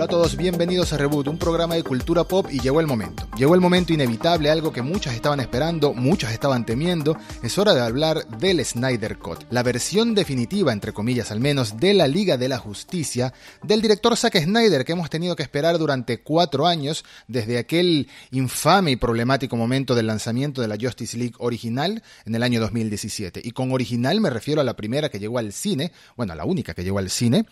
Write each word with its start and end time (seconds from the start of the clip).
Hola 0.00 0.06
a 0.06 0.08
todos, 0.08 0.34
bienvenidos 0.38 0.94
a 0.94 0.96
Reboot, 0.96 1.28
un 1.28 1.36
programa 1.36 1.74
de 1.74 1.82
cultura 1.82 2.24
pop 2.24 2.46
y 2.50 2.58
llegó 2.58 2.80
el 2.80 2.86
momento. 2.86 3.28
Llegó 3.36 3.54
el 3.54 3.60
momento 3.60 3.92
inevitable, 3.92 4.48
algo 4.48 4.72
que 4.72 4.80
muchos 4.80 5.12
estaban 5.12 5.40
esperando, 5.40 5.92
muchos 5.92 6.30
estaban 6.30 6.64
temiendo. 6.64 7.18
Es 7.42 7.58
hora 7.58 7.74
de 7.74 7.82
hablar 7.82 8.26
del 8.38 8.64
Snyder 8.64 9.18
Cut, 9.18 9.44
la 9.50 9.62
versión 9.62 10.14
definitiva, 10.14 10.72
entre 10.72 10.94
comillas 10.94 11.30
al 11.30 11.40
menos, 11.40 11.76
de 11.76 11.92
la 11.92 12.08
Liga 12.08 12.38
de 12.38 12.48
la 12.48 12.56
Justicia 12.56 13.34
del 13.62 13.82
director 13.82 14.16
Zack 14.16 14.42
Snyder 14.42 14.86
que 14.86 14.92
hemos 14.92 15.10
tenido 15.10 15.36
que 15.36 15.42
esperar 15.42 15.76
durante 15.76 16.22
cuatro 16.22 16.66
años 16.66 17.04
desde 17.28 17.58
aquel 17.58 18.08
infame 18.30 18.92
y 18.92 18.96
problemático 18.96 19.54
momento 19.54 19.94
del 19.94 20.06
lanzamiento 20.06 20.62
de 20.62 20.68
la 20.68 20.78
Justice 20.80 21.18
League 21.18 21.34
original 21.40 22.02
en 22.24 22.34
el 22.34 22.42
año 22.42 22.58
2017. 22.58 23.42
Y 23.44 23.50
con 23.50 23.70
original 23.70 24.18
me 24.22 24.30
refiero 24.30 24.62
a 24.62 24.64
la 24.64 24.76
primera 24.76 25.10
que 25.10 25.18
llegó 25.20 25.36
al 25.36 25.52
cine, 25.52 25.92
bueno, 26.16 26.32
a 26.32 26.36
la 26.36 26.46
única 26.46 26.72
que 26.72 26.84
llegó 26.84 26.98
al 26.98 27.10
cine 27.10 27.44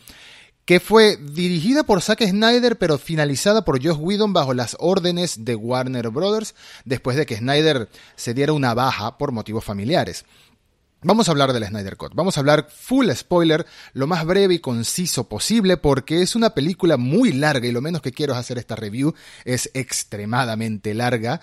que 0.68 0.80
fue 0.80 1.16
dirigida 1.16 1.82
por 1.82 2.02
Zack 2.02 2.22
Snyder 2.28 2.76
pero 2.76 2.98
finalizada 2.98 3.64
por 3.64 3.82
Josh 3.82 3.96
Whedon 3.98 4.34
bajo 4.34 4.52
las 4.52 4.76
órdenes 4.78 5.46
de 5.46 5.54
Warner 5.54 6.10
Brothers 6.10 6.54
después 6.84 7.16
de 7.16 7.24
que 7.24 7.38
Snyder 7.38 7.88
se 8.16 8.34
diera 8.34 8.52
una 8.52 8.74
baja 8.74 9.16
por 9.16 9.32
motivos 9.32 9.64
familiares. 9.64 10.26
Vamos 11.00 11.26
a 11.26 11.30
hablar 11.30 11.54
del 11.54 11.64
Snyder 11.64 11.96
Cut. 11.96 12.12
Vamos 12.14 12.36
a 12.36 12.40
hablar 12.40 12.68
full 12.70 13.10
spoiler, 13.12 13.64
lo 13.94 14.06
más 14.06 14.26
breve 14.26 14.52
y 14.52 14.58
conciso 14.58 15.26
posible, 15.26 15.78
porque 15.78 16.20
es 16.20 16.36
una 16.36 16.50
película 16.50 16.98
muy 16.98 17.32
larga 17.32 17.66
y 17.66 17.72
lo 17.72 17.80
menos 17.80 18.02
que 18.02 18.12
quiero 18.12 18.34
es 18.34 18.38
hacer 18.38 18.58
esta 18.58 18.76
review 18.76 19.14
es 19.46 19.70
extremadamente 19.72 20.92
larga. 20.92 21.40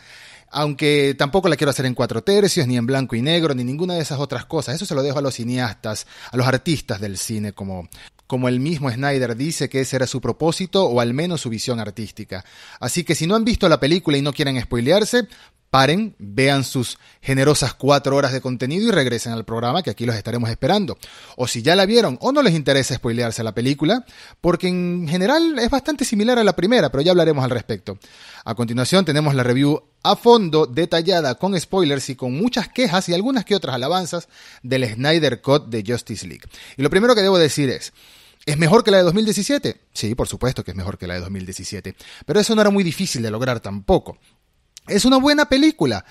Aunque 0.52 1.16
tampoco 1.18 1.50
la 1.50 1.56
quiero 1.56 1.72
hacer 1.72 1.88
en 1.88 1.96
cuatro 1.96 2.24
tercios, 2.24 2.68
ni 2.68 2.78
en 2.78 2.86
blanco 2.86 3.16
y 3.16 3.24
negro, 3.24 3.56
ni 3.56 3.64
ninguna 3.64 3.96
de 3.96 4.02
esas 4.02 4.20
otras 4.20 4.46
cosas. 4.46 4.76
Eso 4.76 4.86
se 4.86 4.94
lo 4.94 5.02
dejo 5.02 5.18
a 5.18 5.24
los 5.24 5.34
cineastas, 5.34 6.06
a 6.32 6.38
los 6.38 6.46
artistas 6.46 7.02
del 7.02 7.18
cine, 7.18 7.54
como, 7.54 7.90
como 8.28 8.48
el 8.48 8.60
mismo 8.60 8.90
Snyder 8.90 9.36
dice 9.36 9.70
que 9.70 9.82
ese 9.82 9.96
era 9.96 10.08
su 10.08 10.22
propósito 10.22 10.86
o 10.86 11.00
al 11.00 11.14
menos 11.14 11.42
su 11.42 11.50
visión 11.50 11.80
artística. 11.80 12.44
Así 12.80 13.04
que 13.04 13.16
si 13.16 13.28
no 13.28 13.36
han 13.36 13.46
visto 13.46 13.70
la 13.70 13.80
película 13.80 14.18
y 14.18 14.22
no 14.22 14.34
quieren 14.34 14.60
spoilearse, 14.62 15.28
paren, 15.76 16.16
vean 16.20 16.64
sus 16.64 16.98
generosas 17.22 17.74
cuatro 17.74 18.16
horas 18.16 18.32
de 18.32 18.40
contenido 18.40 18.88
y 18.88 18.92
regresen 18.92 19.34
al 19.34 19.44
programa 19.44 19.84
que 19.84 19.90
aquí 19.90 20.06
los 20.06 20.16
estaremos 20.16 20.50
esperando. 20.50 20.98
O 21.36 21.48
si 21.48 21.64
ya 21.64 21.76
la 21.76 21.86
vieron 21.86 22.18
o 22.22 22.32
no 22.32 22.42
les 22.42 22.54
interesa 22.54 22.96
spoilearse 22.96 23.44
la 23.44 23.54
película, 23.54 24.06
porque 24.40 24.70
en 24.70 25.06
general 25.06 25.60
es 25.60 25.70
bastante 25.70 26.06
similar 26.06 26.40
a 26.40 26.46
la 26.46 26.56
primera, 26.56 26.90
pero 26.90 27.02
ya 27.02 27.12
hablaremos 27.12 27.44
al 27.44 27.50
respecto. 27.50 28.00
A 28.46 28.56
continuación 28.56 29.04
tenemos 29.04 29.36
la 29.36 29.44
review 29.44 29.84
a 30.02 30.16
fondo, 30.16 30.66
detallada, 30.66 31.36
con 31.36 31.60
spoilers 31.60 32.10
y 32.10 32.16
con 32.16 32.34
muchas 32.34 32.70
quejas 32.70 33.10
y 33.10 33.14
algunas 33.14 33.44
que 33.44 33.54
otras 33.54 33.76
alabanzas 33.76 34.30
del 34.64 34.90
Snyder 34.90 35.42
Cut 35.42 35.66
de 35.66 35.84
Justice 35.86 36.26
League. 36.26 36.46
Y 36.78 36.84
lo 36.84 36.90
primero 36.90 37.16
que 37.16 37.22
debo 37.22 37.38
decir 37.38 37.70
es, 37.70 37.92
¿Es 38.46 38.60
mejor 38.60 38.84
que 38.84 38.92
la 38.92 38.98
de 38.98 39.04
2017? 39.04 39.82
Sí, 39.92 40.14
por 40.14 40.28
supuesto 40.28 40.64
que 40.64 40.70
es 40.70 40.78
mejor 40.78 41.00
que 41.00 41.08
la 41.08 41.16
de 41.16 41.22
2017. 41.22 41.96
Pero 42.28 42.40
eso 42.40 42.54
no 42.54 42.62
era 42.62 42.70
muy 42.70 42.84
difícil 42.84 43.24
de 43.24 43.32
lograr 43.32 43.60
tampoco. 43.60 44.20
¿Es 44.88 45.06
una 45.06 45.18
buena 45.18 45.46
película? 45.46 46.06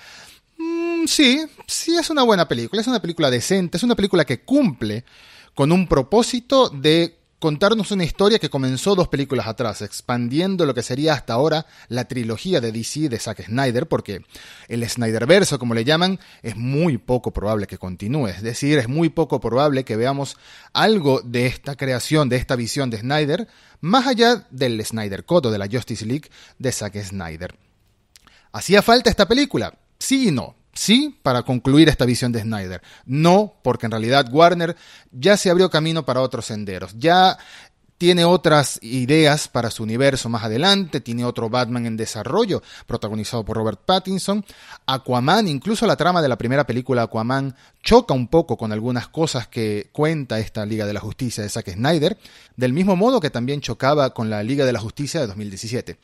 Mm, 0.57 1.05
sí, 1.05 1.45
sí 1.67 1.95
es 1.95 2.09
una 2.09 2.23
buena 2.23 2.47
película. 2.47 2.81
Es 2.81 2.87
una 2.87 3.01
película 3.01 3.29
decente. 3.29 3.77
Es 3.77 3.83
una 3.83 3.95
película 3.95 4.25
que 4.25 4.41
cumple 4.41 5.05
con 5.53 5.71
un 5.71 5.87
propósito 5.87 6.69
de 6.69 7.17
contarnos 7.39 7.91
una 7.91 8.03
historia 8.03 8.39
que 8.39 8.49
comenzó 8.49 8.95
dos 8.95 9.07
películas 9.07 9.47
atrás, 9.47 9.81
expandiendo 9.81 10.65
lo 10.65 10.73
que 10.73 10.81
sería 10.81 11.13
hasta 11.13 11.33
ahora 11.33 11.67
la 11.89 12.05
trilogía 12.05 12.59
de 12.59 12.71
DC 12.71 13.07
de 13.07 13.19
Zack 13.19 13.45
Snyder, 13.45 13.87
porque 13.87 14.21
el 14.67 14.89
Snyderverso, 14.89 15.59
como 15.59 15.75
le 15.75 15.83
llaman, 15.83 16.19
es 16.41 16.55
muy 16.55 16.97
poco 16.97 17.31
probable 17.31 17.67
que 17.67 17.77
continúe. 17.77 18.29
Es 18.29 18.41
decir, 18.41 18.79
es 18.79 18.87
muy 18.87 19.09
poco 19.09 19.39
probable 19.39 19.83
que 19.83 19.95
veamos 19.95 20.37
algo 20.73 21.21
de 21.21 21.45
esta 21.45 21.75
creación, 21.75 22.29
de 22.29 22.37
esta 22.37 22.55
visión 22.55 22.89
de 22.89 22.99
Snyder, 22.99 23.47
más 23.79 24.07
allá 24.07 24.47
del 24.49 24.83
Snyder 24.83 25.23
Cut 25.25 25.45
o 25.45 25.51
de 25.51 25.59
la 25.59 25.67
Justice 25.67 26.05
League 26.05 26.29
de 26.57 26.71
Zack 26.71 26.99
Snyder. 27.03 27.64
¿Hacía 28.55 28.81
falta 28.81 29.09
esta 29.09 29.27
película? 29.27 29.77
Sí 29.99 30.29
y 30.29 30.31
no. 30.31 30.55
Sí, 30.73 31.19
para 31.23 31.43
concluir 31.43 31.89
esta 31.89 32.05
visión 32.05 32.31
de 32.31 32.41
Snyder. 32.41 32.81
No, 33.05 33.55
porque 33.61 33.85
en 33.85 33.91
realidad 33.91 34.31
Warner 34.31 34.77
ya 35.11 35.35
se 35.35 35.49
abrió 35.49 35.69
camino 35.69 36.05
para 36.05 36.21
otros 36.21 36.45
senderos. 36.45 36.95
Ya 36.97 37.37
tiene 37.97 38.23
otras 38.23 38.79
ideas 38.81 39.49
para 39.49 39.71
su 39.71 39.83
universo 39.83 40.29
más 40.29 40.45
adelante, 40.45 41.01
tiene 41.01 41.25
otro 41.25 41.49
Batman 41.49 41.85
en 41.85 41.97
desarrollo, 41.97 42.63
protagonizado 42.87 43.43
por 43.43 43.57
Robert 43.57 43.81
Pattinson. 43.85 44.45
Aquaman, 44.85 45.49
incluso 45.49 45.85
la 45.85 45.97
trama 45.97 46.21
de 46.21 46.29
la 46.29 46.37
primera 46.37 46.65
película 46.65 47.03
Aquaman, 47.03 47.57
choca 47.83 48.13
un 48.13 48.29
poco 48.29 48.55
con 48.55 48.71
algunas 48.71 49.09
cosas 49.09 49.49
que 49.49 49.89
cuenta 49.91 50.39
esta 50.39 50.65
Liga 50.65 50.85
de 50.85 50.93
la 50.93 51.01
Justicia 51.01 51.43
de 51.43 51.49
Zack 51.49 51.73
Snyder, 51.73 52.17
del 52.55 52.71
mismo 52.71 52.95
modo 52.95 53.19
que 53.19 53.29
también 53.29 53.59
chocaba 53.59 54.13
con 54.13 54.29
la 54.29 54.43
Liga 54.43 54.65
de 54.65 54.71
la 54.71 54.79
Justicia 54.79 55.19
de 55.19 55.27
2017. 55.27 55.97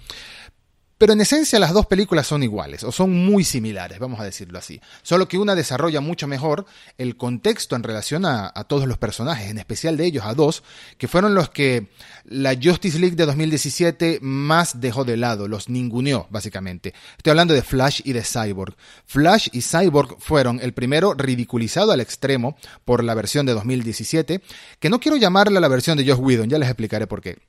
Pero 1.01 1.13
en 1.13 1.22
esencia 1.22 1.57
las 1.57 1.73
dos 1.73 1.88
películas 1.88 2.28
son 2.28 2.44
iguales, 2.44 2.84
o 2.84 2.91
son 2.91 3.09
muy 3.09 3.44
similares, 3.44 3.97
vamos 3.97 4.19
a 4.19 4.23
decirlo 4.23 4.59
así. 4.59 4.79
Solo 5.01 5.28
que 5.28 5.39
una 5.39 5.56
desarrolla 5.56 6.00
mucho 6.00 6.28
mejor 6.28 6.67
el 7.00 7.17
contexto 7.17 7.75
en 7.75 7.81
relación 7.81 8.23
a, 8.23 8.51
todos 8.66 8.88
los 8.88 9.00
personajes, 9.00 9.50
en 9.50 9.57
especial 9.57 9.97
de 9.97 10.06
ellos, 10.06 10.23
a 10.28 10.35
dos, 10.35 10.61
que 11.00 11.07
fueron 11.07 11.34
los 11.34 11.50
que 11.50 11.88
la 12.25 12.53
Justice 12.53 13.00
League 13.00 13.16
de 13.16 13.25
2017 13.25 14.19
más 14.22 14.79
dejó 14.79 15.03
de 15.03 15.17
lado, 15.17 15.47
los 15.47 15.69
ninguneó, 15.69 16.28
básicamente. 16.29 16.94
Estoy 17.17 17.31
hablando 17.31 17.56
de 17.56 17.63
Flash 17.63 18.01
y 18.03 18.13
de 18.13 18.22
Cyborg. 18.22 18.75
Flash 19.07 19.47
y 19.53 19.63
Cyborg 19.63 20.17
fueron 20.19 20.59
el 20.61 20.73
primero 20.73 21.16
ridiculizado 21.16 21.94
al 21.94 22.01
extremo 22.01 22.57
por 22.85 23.03
la 23.03 23.16
versión 23.16 23.47
de 23.47 23.53
2017, 23.53 24.44
que 24.79 24.90
no 24.91 25.00
quiero 25.00 25.17
llamarla 25.17 25.59
la 25.59 25.67
versión 25.67 25.97
de 25.97 26.06
Josh 26.06 26.19
Whedon, 26.19 26.47
ya 26.47 26.59
les 26.59 26.69
explicaré 26.69 27.07
por 27.07 27.22
qué. 27.22 27.40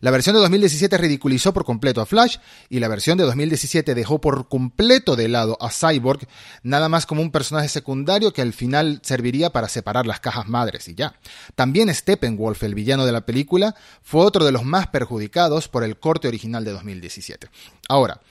La 0.00 0.10
versión 0.10 0.34
de 0.34 0.40
2017 0.40 0.96
ridiculizó 0.96 1.52
por 1.52 1.66
completo 1.66 2.00
a 2.00 2.06
Flash 2.06 2.38
y 2.70 2.80
la 2.80 2.88
versión 2.88 3.18
de 3.18 3.24
2017 3.24 3.94
dejó 3.94 4.18
por 4.18 4.48
completo 4.48 5.14
de 5.14 5.28
lado 5.28 5.58
a 5.60 5.68
Cyborg, 5.70 6.26
nada 6.62 6.88
más 6.88 7.04
como 7.04 7.20
un 7.20 7.30
personaje 7.30 7.68
secundario 7.68 8.32
que 8.32 8.40
al 8.40 8.54
final 8.54 9.00
serviría 9.02 9.50
para 9.50 9.68
separar 9.68 10.06
las 10.06 10.20
cajas 10.20 10.48
madres 10.48 10.88
y 10.88 10.94
ya. 10.94 11.14
También 11.54 11.94
Steppenwolf, 11.94 12.62
el 12.62 12.74
villano 12.74 13.04
de 13.04 13.12
la 13.12 13.26
película, 13.26 13.74
fue 14.02 14.24
otro 14.24 14.46
de 14.46 14.52
los 14.52 14.64
más 14.64 14.86
perjudicados 14.86 15.68
por 15.68 15.84
el 15.84 15.98
corte 15.98 16.28
original 16.28 16.64
de 16.64 16.72
2017. 16.72 17.48
Ahora, 17.86 18.22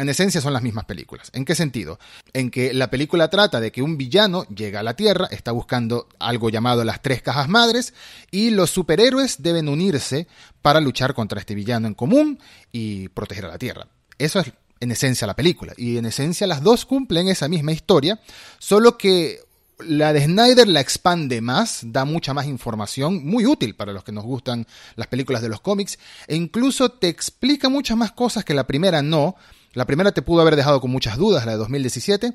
en 0.00 0.08
esencia 0.08 0.40
son 0.40 0.52
las 0.52 0.62
mismas 0.62 0.86
películas. 0.86 1.30
¿En 1.34 1.44
qué 1.44 1.54
sentido? 1.54 1.98
En 2.32 2.50
que 2.50 2.72
la 2.72 2.90
película 2.90 3.28
trata 3.28 3.60
de 3.60 3.70
que 3.70 3.82
un 3.82 3.98
villano 3.98 4.44
llega 4.44 4.80
a 4.80 4.82
la 4.82 4.96
Tierra, 4.96 5.28
está 5.30 5.52
buscando 5.52 6.08
algo 6.18 6.48
llamado 6.48 6.84
las 6.84 7.02
tres 7.02 7.22
cajas 7.22 7.48
madres, 7.48 7.92
y 8.30 8.50
los 8.50 8.70
superhéroes 8.70 9.42
deben 9.42 9.68
unirse 9.68 10.26
para 10.62 10.80
luchar 10.80 11.14
contra 11.14 11.40
este 11.40 11.54
villano 11.54 11.86
en 11.86 11.94
común 11.94 12.38
y 12.72 13.08
proteger 13.08 13.44
a 13.44 13.48
la 13.48 13.58
Tierra. 13.58 13.86
Eso 14.18 14.40
es 14.40 14.52
en 14.80 14.90
esencia 14.90 15.26
la 15.26 15.36
película. 15.36 15.74
Y 15.76 15.98
en 15.98 16.06
esencia 16.06 16.46
las 16.46 16.62
dos 16.62 16.86
cumplen 16.86 17.28
esa 17.28 17.48
misma 17.48 17.72
historia, 17.72 18.20
solo 18.58 18.96
que 18.96 19.40
la 19.80 20.12
de 20.12 20.24
Snyder 20.24 20.68
la 20.68 20.80
expande 20.80 21.40
más, 21.40 21.80
da 21.84 22.04
mucha 22.04 22.34
más 22.34 22.46
información, 22.46 23.24
muy 23.24 23.46
útil 23.46 23.74
para 23.74 23.92
los 23.92 24.04
que 24.04 24.12
nos 24.12 24.24
gustan 24.24 24.66
las 24.96 25.06
películas 25.06 25.42
de 25.42 25.48
los 25.48 25.60
cómics, 25.60 25.98
e 26.26 26.36
incluso 26.36 26.90
te 26.90 27.08
explica 27.08 27.68
muchas 27.68 27.96
más 27.96 28.12
cosas 28.12 28.44
que 28.44 28.54
la 28.54 28.66
primera 28.66 29.02
no, 29.02 29.36
la 29.72 29.86
primera 29.86 30.12
te 30.12 30.22
pudo 30.22 30.40
haber 30.40 30.56
dejado 30.56 30.80
con 30.80 30.90
muchas 30.90 31.16
dudas, 31.16 31.46
la 31.46 31.52
de 31.52 31.58
2017. 31.58 32.34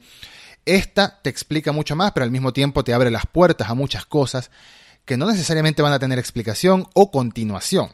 Esta 0.65 1.21
te 1.21 1.29
explica 1.29 1.71
mucho 1.71 1.95
más, 1.95 2.11
pero 2.11 2.23
al 2.23 2.31
mismo 2.31 2.53
tiempo 2.53 2.83
te 2.83 2.93
abre 2.93 3.11
las 3.11 3.27
puertas 3.27 3.69
a 3.69 3.75
muchas 3.75 4.05
cosas 4.05 4.51
que 5.05 5.17
no 5.17 5.27
necesariamente 5.27 5.81
van 5.81 5.93
a 5.93 5.99
tener 5.99 6.17
explicación 6.17 6.87
o 6.93 7.11
continuación. 7.11 7.89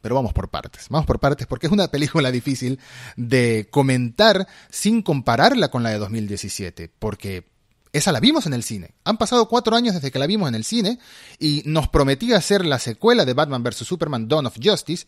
Pero 0.00 0.14
vamos 0.14 0.32
por 0.32 0.50
partes, 0.50 0.86
vamos 0.88 1.06
por 1.06 1.18
partes 1.18 1.46
porque 1.46 1.66
es 1.66 1.72
una 1.72 1.88
película 1.88 2.30
difícil 2.30 2.78
de 3.16 3.68
comentar 3.70 4.46
sin 4.70 5.02
compararla 5.02 5.70
con 5.70 5.82
la 5.82 5.90
de 5.90 5.98
2017, 5.98 6.90
porque 6.98 7.46
esa 7.92 8.12
la 8.12 8.20
vimos 8.20 8.46
en 8.46 8.54
el 8.54 8.62
cine. 8.62 8.94
Han 9.04 9.18
pasado 9.18 9.48
cuatro 9.48 9.76
años 9.76 9.94
desde 9.94 10.10
que 10.10 10.18
la 10.18 10.26
vimos 10.26 10.48
en 10.48 10.54
el 10.56 10.64
cine 10.64 10.98
y 11.38 11.62
nos 11.64 11.88
prometía 11.88 12.40
ser 12.40 12.66
la 12.66 12.78
secuela 12.78 13.24
de 13.24 13.34
Batman 13.34 13.62
vs. 13.62 13.76
Superman 13.76 14.28
Dawn 14.28 14.46
of 14.46 14.58
Justice. 14.62 15.06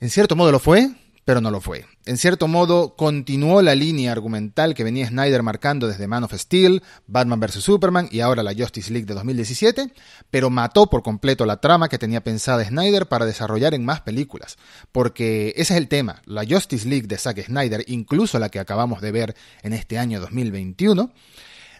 En 0.00 0.10
cierto 0.10 0.36
modo 0.36 0.52
lo 0.52 0.58
fue, 0.58 0.90
pero 1.26 1.40
no 1.40 1.50
lo 1.50 1.60
fue. 1.60 1.84
En 2.04 2.18
cierto 2.18 2.46
modo, 2.46 2.94
continuó 2.94 3.60
la 3.60 3.74
línea 3.74 4.12
argumental 4.12 4.74
que 4.74 4.84
venía 4.84 5.08
Snyder 5.08 5.42
marcando 5.42 5.88
desde 5.88 6.06
Man 6.06 6.22
of 6.22 6.32
Steel, 6.32 6.84
Batman 7.08 7.40
vs. 7.40 7.64
Superman 7.64 8.08
y 8.12 8.20
ahora 8.20 8.44
la 8.44 8.54
Justice 8.54 8.92
League 8.92 9.06
de 9.06 9.14
2017, 9.14 9.92
pero 10.30 10.50
mató 10.50 10.88
por 10.88 11.02
completo 11.02 11.44
la 11.44 11.60
trama 11.60 11.88
que 11.88 11.98
tenía 11.98 12.22
pensada 12.22 12.64
Snyder 12.64 13.08
para 13.08 13.26
desarrollar 13.26 13.74
en 13.74 13.84
más 13.84 14.02
películas. 14.02 14.56
Porque 14.92 15.48
ese 15.56 15.74
es 15.74 15.78
el 15.78 15.88
tema, 15.88 16.22
la 16.26 16.44
Justice 16.48 16.88
League 16.88 17.08
de 17.08 17.18
Zack 17.18 17.44
Snyder, 17.44 17.82
incluso 17.88 18.38
la 18.38 18.48
que 18.48 18.60
acabamos 18.60 19.00
de 19.00 19.10
ver 19.10 19.36
en 19.64 19.72
este 19.72 19.98
año 19.98 20.20
2021, 20.20 21.10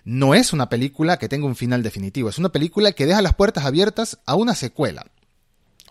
no 0.05 0.35
es 0.35 0.53
una 0.53 0.69
película 0.69 1.21
que 1.21 1.29
tenga 1.29 1.47
un 1.47 1.55
final 1.55 1.85
definitivo, 1.85 2.29
es 2.29 2.39
una 2.39 2.51
película 2.51 2.91
que 2.91 3.07
deja 3.07 3.23
las 3.23 3.37
puertas 3.37 3.65
abiertas 3.65 4.19
a 4.27 4.35
una 4.35 4.57
secuela 4.57 5.07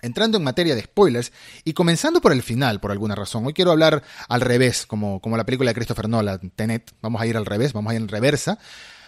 entrando 0.06 0.38
en 0.38 0.44
materia 0.44 0.75
de 0.75 0.84
spoilers 0.84 1.31
y 1.63 1.74
comenzando 1.74 2.22
por 2.22 2.31
el 2.31 2.44
final, 2.44 2.80
por 2.80 2.92
alguna 2.92 3.16
razón. 3.16 3.46
Hoy 3.46 3.54
quiero 3.54 3.72
hablar 3.72 4.04
al 4.30 4.42
revés, 4.42 4.86
como, 4.86 5.19
como 5.19 5.38
la 5.38 5.46
película 5.46 5.72
de 5.72 5.75
Christopher 5.75 6.07
Nolan, 6.07 6.52
Tenet. 6.56 6.94
Vamos 7.02 7.22
a 7.22 7.28
ir 7.28 7.38
al 7.38 7.46
revés, 7.46 7.74
vamos 7.74 7.92
a 7.92 7.96
ir 7.96 8.02
en 8.02 8.07
reversa. 8.07 8.60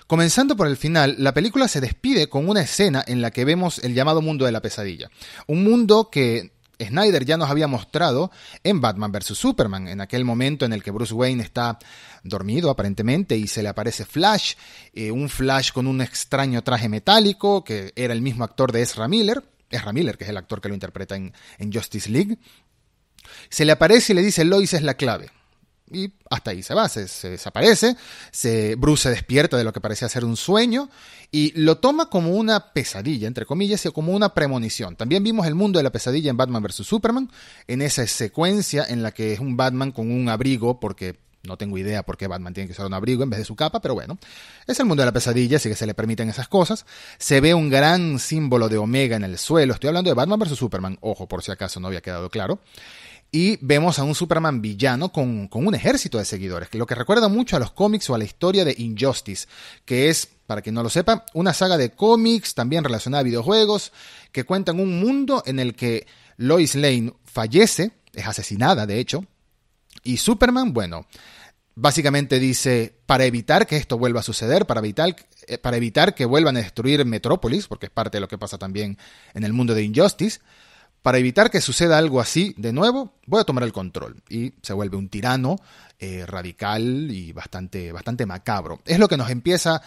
Comenzando 0.07 0.55
por 0.55 0.67
el 0.67 0.77
final, 0.77 1.15
la 1.19 1.33
película 1.33 1.67
se 1.67 1.81
despide 1.81 2.29
con 2.29 2.49
una 2.49 2.61
escena 2.61 3.03
en 3.05 3.21
la 3.21 3.31
que 3.31 3.45
vemos 3.45 3.79
el 3.79 3.93
llamado 3.93 4.21
mundo 4.21 4.45
de 4.45 4.51
la 4.51 4.61
pesadilla. 4.61 5.09
Un 5.47 5.63
mundo 5.63 6.09
que 6.09 6.51
Snyder 6.81 7.25
ya 7.25 7.37
nos 7.37 7.49
había 7.49 7.67
mostrado 7.67 8.31
en 8.63 8.79
Batman 8.79 9.11
vs. 9.11 9.37
Superman, 9.37 9.87
en 9.87 10.01
aquel 10.01 10.23
momento 10.23 10.65
en 10.65 10.73
el 10.73 10.83
que 10.83 10.91
Bruce 10.91 11.13
Wayne 11.13 11.43
está 11.43 11.77
dormido 12.23 12.69
aparentemente 12.69 13.37
y 13.37 13.47
se 13.47 13.63
le 13.63 13.69
aparece 13.69 14.05
Flash, 14.05 14.53
eh, 14.93 15.11
un 15.11 15.29
Flash 15.29 15.71
con 15.71 15.87
un 15.87 16.01
extraño 16.01 16.63
traje 16.63 16.89
metálico 16.89 17.63
que 17.63 17.91
era 17.95 18.13
el 18.13 18.21
mismo 18.21 18.43
actor 18.43 18.71
de 18.71 18.81
Ezra 18.81 19.07
Miller, 19.07 19.43
Ezra 19.69 19.93
Miller 19.93 20.17
que 20.17 20.23
es 20.23 20.29
el 20.29 20.37
actor 20.37 20.61
que 20.61 20.69
lo 20.69 20.73
interpreta 20.73 21.15
en, 21.15 21.33
Justice 21.73 22.09
League. 22.09 22.37
Se 23.49 23.65
le 23.65 23.73
aparece 23.73 24.13
y 24.13 24.15
le 24.15 24.21
dice 24.21 24.45
Lois 24.45 24.73
es 24.73 24.83
la 24.83 24.95
clave. 24.95 25.29
Y 25.89 26.11
hasta 26.29 26.51
ahí 26.51 26.63
se 26.63 26.73
va, 26.73 26.89
se, 26.89 27.29
desaparece, 27.29 27.95
se, 28.31 28.75
Bruce 28.75 29.03
se 29.03 29.09
despierta 29.09 29.55
de 29.55 29.63
lo 29.63 29.71
que 29.71 29.79
parecía 29.79 30.09
ser 30.09 30.25
un 30.25 30.35
sueño 30.35 30.89
y 31.31 31.53
lo 31.57 31.77
toma 31.77 32.09
como 32.09 32.31
una 32.31 32.73
pesadilla, 32.73 33.25
entre 33.25 33.45
comillas, 33.45 33.85
y 33.85 33.91
como 33.91 34.11
una 34.11 34.33
premonición. 34.33 34.97
También 34.97 35.23
vimos 35.23 35.47
el 35.47 35.55
mundo 35.55 35.79
de 35.79 35.83
la 35.83 35.91
pesadilla 35.91 36.29
en 36.29 36.35
Batman 36.35 36.61
vs. 36.61 36.85
Superman, 36.85 37.31
en 37.67 37.81
esa 37.81 38.05
secuencia 38.05 38.83
en 38.83 39.01
la 39.01 39.13
que 39.13 39.31
es 39.31 39.39
un 39.39 39.55
Batman 39.55 39.93
con 39.93 40.11
un 40.11 40.27
abrigo, 40.27 40.77
porque 40.81 41.15
no 41.47 41.57
tengo 41.57 41.77
idea 41.77 42.03
por 42.03 42.17
qué 42.17 42.27
Batman 42.27 42.53
tiene 42.53 42.67
que 42.67 42.73
usar 42.73 42.85
un 42.85 42.93
abrigo 42.93 43.23
en 43.23 43.29
vez 43.29 43.39
de 43.39 43.45
su 43.45 43.55
capa, 43.55 43.81
pero 43.81 43.95
bueno, 43.95 44.17
es 44.67 44.79
el 44.79 44.85
mundo 44.85 45.01
de 45.01 45.07
la 45.07 45.13
pesadilla, 45.13 45.57
así 45.57 45.69
que 45.69 45.75
se 45.75 45.87
le 45.87 45.93
permiten 45.93 46.29
esas 46.29 46.47
cosas. 46.47 46.85
Se 47.17 47.41
ve 47.41 47.53
un 47.53 47.69
gran 47.69 48.19
símbolo 48.19 48.69
de 48.69 48.77
Omega 48.77 49.15
en 49.15 49.23
el 49.23 49.37
suelo, 49.37 49.73
estoy 49.73 49.87
hablando 49.87 50.09
de 50.09 50.15
Batman 50.15 50.39
vs. 50.39 50.57
Superman, 50.57 50.97
ojo 51.01 51.27
por 51.27 51.43
si 51.43 51.51
acaso 51.51 51.79
no 51.79 51.87
había 51.87 52.01
quedado 52.01 52.29
claro 52.29 52.59
y 53.31 53.57
vemos 53.61 53.99
a 53.99 54.03
un 54.03 54.15
Superman 54.15 54.61
villano 54.61 55.11
con, 55.11 55.49
un 55.51 55.75
ejército 55.75 56.17
de 56.17 56.25
seguidores, 56.25 56.73
lo 56.73 56.85
que 56.85 56.95
recuerda 56.95 57.27
mucho 57.27 57.55
a 57.55 57.59
los 57.59 57.71
cómics 57.71 58.09
o 58.09 58.15
a 58.15 58.17
la 58.17 58.23
historia 58.23 58.63
de 58.63 58.75
Injustice, 58.77 59.47
que 59.85 60.09
es, 60.09 60.27
para 60.45 60.61
quien 60.61 60.75
no 60.75 60.83
lo 60.83 60.89
sepa, 60.89 61.25
una 61.33 61.53
saga 61.53 61.77
de 61.77 61.91
cómics 61.91 62.53
también 62.53 62.83
relacionada 62.83 63.21
a 63.21 63.25
videojuegos, 63.25 63.91
que 64.31 64.45
cuentan 64.45 64.79
un 64.79 64.99
mundo 64.99 65.43
en 65.45 65.59
el 65.59 65.75
que 65.75 66.07
Lois 66.37 66.75
Lane 66.75 67.13
fallece, 67.25 67.91
es 68.13 68.25
asesinada 68.25 68.85
de 68.85 68.99
hecho, 68.99 69.25
y 70.03 70.17
Superman, 70.17 70.73
bueno, 70.73 71.05
básicamente 71.79 72.39
dice, 72.39 72.95
para 73.05 73.25
evitar 73.25 73.67
que 73.67 73.77
esto 73.77 73.99
vuelva 73.99 74.21
a 74.21 74.23
suceder, 74.23 74.65
para 74.65 74.79
evitar, 74.79 75.15
eh, 75.47 75.59
para 75.59 75.77
evitar 75.77 76.15
que 76.15 76.25
vuelvan 76.25 76.57
a 76.57 76.61
destruir 76.61 77.05
Metrópolis, 77.05 77.67
porque 77.67 77.85
es 77.85 77.91
parte 77.91 78.17
de 78.17 78.21
lo 78.21 78.27
que 78.27 78.39
pasa 78.39 78.57
también 78.57 78.97
en 79.35 79.43
el 79.43 79.53
mundo 79.53 79.75
de 79.75 79.83
Injustice, 79.83 80.39
para 81.03 81.19
evitar 81.19 81.51
que 81.51 81.61
suceda 81.61 81.99
algo 81.99 82.19
así 82.19 82.55
de 82.57 82.73
nuevo, 82.73 83.13
voy 83.27 83.39
a 83.39 83.43
tomar 83.43 83.63
el 83.63 83.71
control. 83.73 84.23
Y 84.27 84.55
se 84.63 84.73
vuelve 84.73 84.97
un 84.97 85.07
tirano 85.07 85.55
eh, 85.99 86.25
radical 86.25 87.11
y 87.11 87.31
bastante, 87.31 87.91
bastante 87.91 88.25
macabro. 88.25 88.81
Es 88.83 88.97
lo 88.97 89.07
que 89.07 89.15
nos 89.15 89.29
empieza 89.29 89.79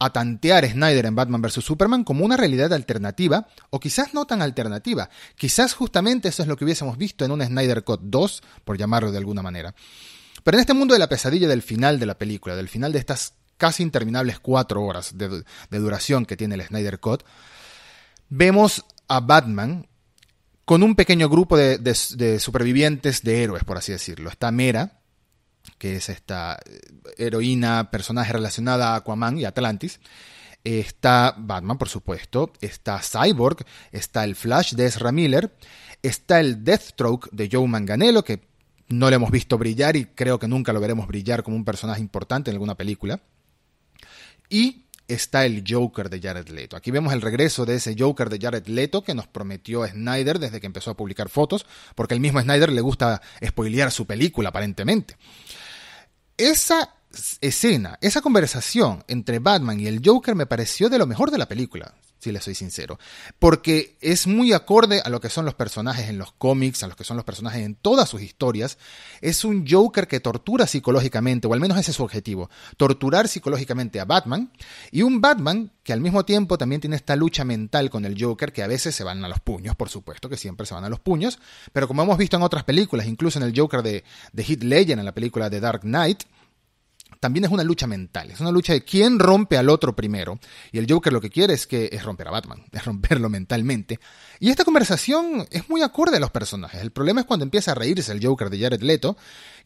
a 0.00 0.12
tantear 0.12 0.68
Snyder 0.68 1.06
en 1.06 1.14
Batman 1.14 1.42
vs. 1.42 1.64
Superman 1.64 2.02
como 2.02 2.24
una 2.24 2.36
realidad 2.36 2.72
alternativa, 2.72 3.46
o 3.70 3.78
quizás 3.78 4.14
no 4.14 4.26
tan 4.26 4.42
alternativa. 4.42 5.08
Quizás 5.36 5.74
justamente 5.74 6.28
eso 6.28 6.42
es 6.42 6.48
lo 6.48 6.56
que 6.56 6.64
hubiésemos 6.64 6.98
visto 6.98 7.24
en 7.24 7.30
un 7.30 7.40
Snyder 7.40 7.84
Cut 7.84 8.00
2, 8.02 8.42
por 8.64 8.76
llamarlo 8.76 9.12
de 9.12 9.18
alguna 9.18 9.42
manera. 9.42 9.74
Pero 10.46 10.58
en 10.58 10.60
este 10.60 10.74
mundo 10.74 10.94
de 10.94 11.00
la 11.00 11.08
pesadilla 11.08 11.48
del 11.48 11.60
final 11.60 11.98
de 11.98 12.06
la 12.06 12.16
película, 12.16 12.54
del 12.54 12.68
final 12.68 12.92
de 12.92 13.00
estas 13.00 13.34
casi 13.56 13.82
interminables 13.82 14.38
cuatro 14.38 14.80
horas 14.84 15.18
de, 15.18 15.42
de 15.70 15.78
duración 15.80 16.24
que 16.24 16.36
tiene 16.36 16.54
el 16.54 16.62
Snyder 16.62 17.00
Cut, 17.00 17.24
vemos 18.28 18.84
a 19.08 19.18
Batman 19.18 19.88
con 20.64 20.84
un 20.84 20.94
pequeño 20.94 21.28
grupo 21.28 21.56
de, 21.56 22.38
supervivientes 22.38 23.24
de 23.24 23.42
héroes, 23.42 23.64
por 23.64 23.76
así 23.76 23.90
decirlo. 23.90 24.30
Está 24.30 24.52
Mera, 24.52 25.00
que 25.78 25.96
es 25.96 26.08
esta 26.10 26.60
eh, 26.64 26.78
heroína, 27.18 27.90
personaje 27.90 28.32
relacionada 28.32 28.92
a 28.92 28.96
Aquaman 28.98 29.38
y 29.38 29.46
Atlantis. 29.46 29.98
Está 30.62 31.34
Batman, 31.36 31.76
por 31.76 31.88
supuesto. 31.88 32.52
Está 32.60 33.00
Cyborg. 33.02 33.66
Está 33.90 34.22
el 34.22 34.36
Flash 34.36 34.74
de 34.74 34.86
Ezra 34.86 35.10
Miller. 35.10 35.56
Está 36.04 36.38
el 36.38 36.62
Deathstroke 36.62 37.30
de 37.32 37.48
Joe 37.50 37.66
Manganello, 37.66 38.22
que 38.22 38.54
no 38.88 39.10
le 39.10 39.16
hemos 39.16 39.30
visto 39.30 39.58
brillar 39.58 39.96
y 39.96 40.06
creo 40.06 40.38
que 40.38 40.48
nunca 40.48 40.72
lo 40.72 40.80
veremos 40.80 41.06
brillar 41.06 41.42
como 41.42 41.56
un 41.56 41.64
personaje 41.64 42.00
importante 42.00 42.50
en 42.50 42.54
alguna 42.54 42.76
película. 42.76 43.20
Y 44.48 44.84
está 45.08 45.44
el 45.44 45.64
Joker 45.66 46.10
de 46.10 46.20
Jared 46.20 46.48
Leto. 46.48 46.76
Aquí 46.76 46.90
vemos 46.90 47.12
el 47.12 47.22
regreso 47.22 47.64
de 47.64 47.76
ese 47.76 47.94
Joker 47.98 48.28
de 48.28 48.38
Jared 48.38 48.66
Leto 48.66 49.02
que 49.02 49.14
nos 49.14 49.26
prometió 49.26 49.86
Snyder 49.86 50.38
desde 50.38 50.60
que 50.60 50.66
empezó 50.66 50.90
a 50.90 50.96
publicar 50.96 51.28
fotos, 51.28 51.66
porque 51.94 52.14
el 52.14 52.20
mismo 52.20 52.40
Snyder 52.40 52.72
le 52.72 52.80
gusta 52.80 53.20
spoilear 53.44 53.90
su 53.90 54.06
película 54.06 54.50
aparentemente. 54.50 55.16
Esa 56.36 56.95
escena, 57.40 57.98
esa 58.00 58.20
conversación 58.20 59.04
entre 59.08 59.38
Batman 59.38 59.80
y 59.80 59.86
el 59.86 60.00
Joker 60.04 60.34
me 60.34 60.46
pareció 60.46 60.88
de 60.88 60.98
lo 60.98 61.06
mejor 61.06 61.30
de 61.30 61.38
la 61.38 61.48
película 61.48 61.94
si 62.18 62.32
le 62.32 62.40
soy 62.40 62.54
sincero. 62.54 62.98
Porque 63.38 63.96
es 64.00 64.26
muy 64.26 64.52
acorde 64.52 65.00
a 65.04 65.08
lo 65.10 65.20
que 65.20 65.30
son 65.30 65.44
los 65.44 65.54
personajes 65.54 66.08
en 66.08 66.18
los 66.18 66.32
cómics, 66.32 66.82
a 66.82 66.88
lo 66.88 66.96
que 66.96 67.04
son 67.04 67.16
los 67.16 67.24
personajes 67.24 67.64
en 67.64 67.74
todas 67.74 68.08
sus 68.08 68.22
historias. 68.22 68.78
Es 69.20 69.44
un 69.44 69.66
Joker 69.68 70.08
que 70.08 70.20
tortura 70.20 70.66
psicológicamente, 70.66 71.46
o 71.46 71.54
al 71.54 71.60
menos 71.60 71.78
ese 71.78 71.90
es 71.90 71.96
su 71.96 72.02
objetivo, 72.02 72.50
torturar 72.76 73.28
psicológicamente 73.28 74.00
a 74.00 74.04
Batman. 74.04 74.50
Y 74.90 75.02
un 75.02 75.20
Batman 75.20 75.70
que 75.82 75.92
al 75.92 76.00
mismo 76.00 76.24
tiempo 76.24 76.58
también 76.58 76.80
tiene 76.80 76.96
esta 76.96 77.14
lucha 77.14 77.44
mental 77.44 77.90
con 77.90 78.04
el 78.04 78.20
Joker, 78.20 78.52
que 78.52 78.62
a 78.62 78.66
veces 78.66 78.94
se 78.94 79.04
van 79.04 79.24
a 79.24 79.28
los 79.28 79.40
puños, 79.40 79.76
por 79.76 79.88
supuesto, 79.88 80.28
que 80.28 80.36
siempre 80.36 80.66
se 80.66 80.74
van 80.74 80.84
a 80.84 80.88
los 80.88 81.00
puños. 81.00 81.38
Pero 81.72 81.86
como 81.86 82.02
hemos 82.02 82.18
visto 82.18 82.36
en 82.36 82.42
otras 82.42 82.64
películas, 82.64 83.06
incluso 83.06 83.38
en 83.38 83.44
el 83.44 83.52
Joker 83.56 83.82
de, 83.82 84.04
de 84.32 84.42
Heath 84.42 84.64
Ledger, 84.64 84.98
en 84.98 85.04
la 85.04 85.14
película 85.14 85.48
de 85.48 85.60
Dark 85.60 85.82
Knight, 85.82 86.24
también 87.26 87.44
es 87.44 87.50
una 87.50 87.64
lucha 87.64 87.88
mental, 87.88 88.30
es 88.30 88.38
una 88.38 88.52
lucha 88.52 88.72
de 88.72 88.84
quién 88.84 89.18
rompe 89.18 89.58
al 89.58 89.68
otro 89.68 89.96
primero. 89.96 90.38
Y 90.70 90.78
el 90.78 90.86
Joker 90.88 91.12
lo 91.12 91.20
que 91.20 91.28
quiere 91.28 91.54
es 91.54 91.66
que 91.66 91.90
es 91.90 92.04
romper 92.04 92.28
a 92.28 92.30
Batman, 92.30 92.62
es 92.72 92.84
romperlo 92.84 93.28
mentalmente. 93.28 93.98
Y 94.38 94.50
esta 94.50 94.62
conversación 94.62 95.44
es 95.50 95.68
muy 95.68 95.82
acorde 95.82 96.18
a 96.18 96.20
los 96.20 96.30
personajes. 96.30 96.80
El 96.80 96.92
problema 96.92 97.22
es 97.22 97.26
cuando 97.26 97.42
empieza 97.42 97.72
a 97.72 97.74
reírse 97.74 98.12
el 98.12 98.24
Joker 98.24 98.48
de 98.48 98.60
Jared 98.60 98.80
Leto, 98.80 99.16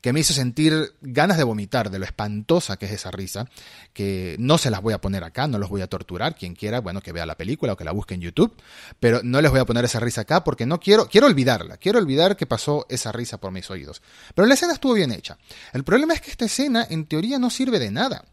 que 0.01 0.13
me 0.13 0.21
hizo 0.21 0.33
sentir 0.33 0.95
ganas 1.03 1.37
de 1.37 1.45
vomitar 1.45 1.91
de 1.91 1.99
lo 1.99 2.05
espantosa 2.05 2.79
que 2.79 2.87
es 2.87 2.93
esa 2.93 3.11
risa, 3.11 3.49
que 3.93 4.37
no 4.39 4.57
se 4.57 4.71
las 4.71 4.81
voy 4.81 4.95
a 4.95 5.01
poner 5.01 5.25
acá, 5.25 5.47
no 5.47 5.59
los 5.59 5.69
voy 5.69 5.83
a 5.83 5.89
torturar, 5.89 6.35
quien 6.35 6.55
quiera, 6.55 6.81
bueno, 6.81 7.03
que 7.03 7.13
vea 7.13 7.27
la 7.27 7.37
película 7.37 7.75
o 7.75 7.77
que 7.77 7.85
la 7.85 7.93
busque 7.93 8.15
en 8.15 8.23
YouTube, 8.23 8.55
pero 8.99 9.21
no 9.23 9.41
les 9.41 9.51
voy 9.51 9.61
a 9.61 9.67
poner 9.67 9.85
esa 9.85 10.01
risa 10.01 10.23
acá 10.23 10.43
porque 10.43 10.65
no 10.65 10.81
quiero, 10.81 11.07
quiero 11.07 11.27
olvidarla, 11.27 11.77
quiero 11.77 11.99
olvidar 11.99 12.37
que 12.37 12.47
pasó 12.47 12.87
esa 12.89 13.13
risa 13.13 13.39
por 13.39 13.53
mis 13.53 13.71
oídos. 13.71 14.01
Pero 14.35 14.47
la 14.47 14.55
escena 14.55 14.73
estuvo 14.73 14.95
bien 14.95 15.13
hecha. 15.13 15.39
El 15.73 15.85
problema 15.85 16.15
es 16.15 16.21
que 16.21 16.31
esta 16.31 16.47
escena 16.47 16.87
en 16.89 17.07
teoría 17.07 17.39
no 17.39 17.51
sirve 17.51 17.79
de 17.79 17.91
nada. 17.91 18.25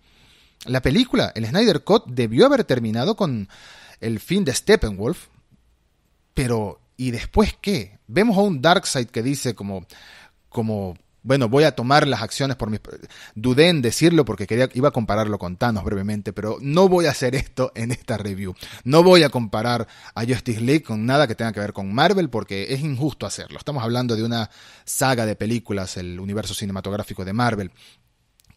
La 0.66 0.82
película, 0.82 1.32
el 1.36 1.46
Snyder 1.46 1.84
Cut, 1.84 2.06
debió 2.08 2.46
haber 2.46 2.64
terminado 2.64 3.16
con 3.16 3.50
el 4.00 4.20
fin 4.20 4.46
de 4.46 4.54
Steppenwolf, 4.54 5.28
pero 6.34 6.80
¿y 6.96 7.12
después 7.12 7.58
qué? 7.60 8.00
Vemos 8.08 8.38
a 8.38 8.42
un 8.42 8.62
Darkseid 8.62 9.08
que 9.08 9.24
dice 9.24 9.54
como, 9.54 9.86
como 10.50 10.98
bueno, 11.28 11.50
voy 11.50 11.66
a 11.66 11.74
tomar 11.74 12.08
las 12.08 12.22
acciones 12.22 12.56
por 12.56 12.70
mis... 12.70 12.80
Dudé 13.36 13.68
en 13.68 13.82
decirlo 13.82 14.24
porque 14.24 14.48
quería, 14.48 14.70
iba 14.74 14.88
a 14.88 14.92
compararlo 14.92 15.38
con 15.38 15.58
Thanos 15.58 15.84
brevemente, 15.84 16.32
pero 16.32 16.58
no 16.62 16.88
voy 16.88 17.06
a 17.06 17.12
hacer 17.12 17.36
esto 17.36 17.74
en 17.76 17.92
esta 17.92 18.16
review. 18.16 18.56
No 18.86 19.04
voy 19.04 19.24
a 19.24 19.30
comparar 19.30 19.90
a 20.16 20.24
Justice 20.24 20.62
League 20.62 20.84
con 20.84 21.06
nada 21.06 21.28
que 21.28 21.36
tenga 21.36 21.52
que 21.52 21.60
ver 21.60 21.74
con 21.74 21.94
Marvel 21.94 22.30
porque 22.30 22.74
es 22.74 22.80
injusto 22.80 23.26
hacerlo. 23.26 23.60
Estamos 23.60 23.84
hablando 23.84 24.16
de 24.16 24.24
una 24.24 24.50
saga 24.86 25.26
de 25.26 25.36
películas, 25.36 25.98
el 25.98 26.18
universo 26.18 26.54
cinematográfico 26.54 27.26
de 27.26 27.34
Marvel, 27.34 27.72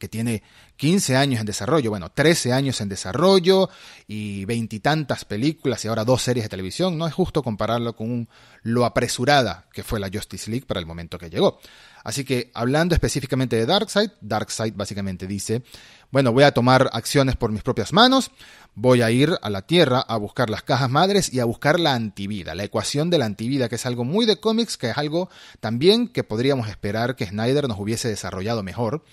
que 0.00 0.08
tiene 0.08 0.42
15 0.76 1.14
años 1.14 1.40
en 1.40 1.46
desarrollo, 1.46 1.90
bueno, 1.90 2.10
13 2.10 2.52
años 2.52 2.80
en 2.80 2.88
desarrollo 2.88 3.68
y 4.08 4.46
veintitantas 4.46 5.24
películas 5.24 5.84
y 5.84 5.88
ahora 5.88 6.04
dos 6.04 6.22
series 6.22 6.46
de 6.46 6.48
televisión, 6.48 6.98
no 6.98 7.06
es 7.06 7.14
justo 7.14 7.42
compararlo 7.42 7.94
con 7.94 8.28
lo 8.62 8.84
apresurada 8.84 9.68
que 9.72 9.84
fue 9.84 10.00
la 10.00 10.10
Justice 10.12 10.50
League 10.50 10.66
para 10.66 10.80
el 10.80 10.86
momento 10.86 11.18
que 11.18 11.30
llegó. 11.30 11.60
Así 12.02 12.24
que 12.24 12.50
hablando 12.54 12.94
específicamente 12.94 13.56
de 13.56 13.66
Darkseid, 13.66 14.10
Darkseid 14.22 14.72
básicamente 14.74 15.26
dice, 15.26 15.62
bueno, 16.10 16.32
voy 16.32 16.44
a 16.44 16.52
tomar 16.52 16.88
acciones 16.94 17.36
por 17.36 17.52
mis 17.52 17.62
propias 17.62 17.92
manos, 17.92 18.30
voy 18.74 19.02
a 19.02 19.10
ir 19.10 19.36
a 19.42 19.50
la 19.50 19.62
Tierra 19.62 20.00
a 20.00 20.16
buscar 20.16 20.48
las 20.48 20.62
cajas 20.62 20.88
madres 20.88 21.32
y 21.32 21.40
a 21.40 21.44
buscar 21.44 21.78
la 21.78 21.94
antivida, 21.94 22.54
la 22.54 22.64
ecuación 22.64 23.10
de 23.10 23.18
la 23.18 23.26
antivida, 23.26 23.68
que 23.68 23.74
es 23.74 23.84
algo 23.84 24.04
muy 24.04 24.24
de 24.24 24.40
cómics, 24.40 24.78
que 24.78 24.90
es 24.90 24.96
algo 24.96 25.28
también 25.60 26.08
que 26.08 26.24
podríamos 26.24 26.68
esperar 26.68 27.16
que 27.16 27.26
Snyder 27.26 27.68
nos 27.68 27.78
hubiese 27.78 28.08
desarrollado 28.08 28.62
mejor 28.62 29.04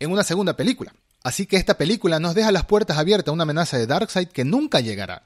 en 0.00 0.10
una 0.10 0.24
segunda 0.24 0.56
película. 0.56 0.92
Así 1.22 1.46
que 1.46 1.56
esta 1.56 1.76
película 1.76 2.18
nos 2.18 2.34
deja 2.34 2.50
las 2.50 2.64
puertas 2.64 2.98
abiertas 2.98 3.28
a 3.28 3.32
una 3.32 3.42
amenaza 3.44 3.78
de 3.78 3.86
Darkseid 3.86 4.28
que 4.28 4.44
nunca 4.44 4.80
llegará. 4.80 5.22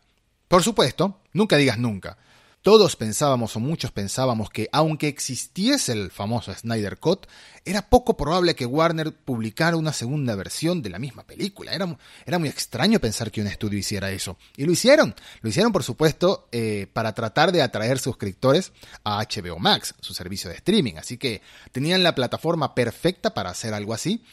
Por 0.48 0.62
supuesto, 0.62 1.20
nunca 1.32 1.56
digas 1.56 1.78
nunca. 1.78 2.18
Todos 2.64 2.96
pensábamos 2.96 3.54
o 3.56 3.60
muchos 3.60 3.90
pensábamos 3.92 4.48
que 4.48 4.70
aunque 4.72 5.06
existiese 5.06 5.92
el 5.92 6.10
famoso 6.10 6.50
Snyder 6.54 6.98
Cut, 6.98 7.26
era 7.66 7.90
poco 7.90 8.16
probable 8.16 8.54
que 8.54 8.64
Warner 8.64 9.14
publicara 9.14 9.76
una 9.76 9.92
segunda 9.92 10.34
versión 10.34 10.80
de 10.80 10.88
la 10.88 10.98
misma 10.98 11.24
película. 11.24 11.72
Era, 11.72 11.94
era 12.24 12.38
muy 12.38 12.48
extraño 12.48 13.00
pensar 13.00 13.30
que 13.30 13.42
un 13.42 13.48
estudio 13.48 13.78
hiciera 13.78 14.10
eso. 14.12 14.38
Y 14.56 14.64
lo 14.64 14.72
hicieron. 14.72 15.14
Lo 15.42 15.50
hicieron, 15.50 15.72
por 15.72 15.82
supuesto, 15.82 16.48
eh, 16.52 16.86
para 16.90 17.14
tratar 17.14 17.52
de 17.52 17.60
atraer 17.60 17.98
suscriptores 17.98 18.72
a 19.04 19.22
HBO 19.22 19.58
Max, 19.58 19.94
su 20.00 20.14
servicio 20.14 20.48
de 20.48 20.56
streaming. 20.56 20.94
Así 20.96 21.18
que 21.18 21.42
tenían 21.70 22.02
la 22.02 22.14
plataforma 22.14 22.74
perfecta 22.74 23.34
para 23.34 23.50
hacer 23.50 23.74
algo 23.74 23.92
así. 23.92 24.24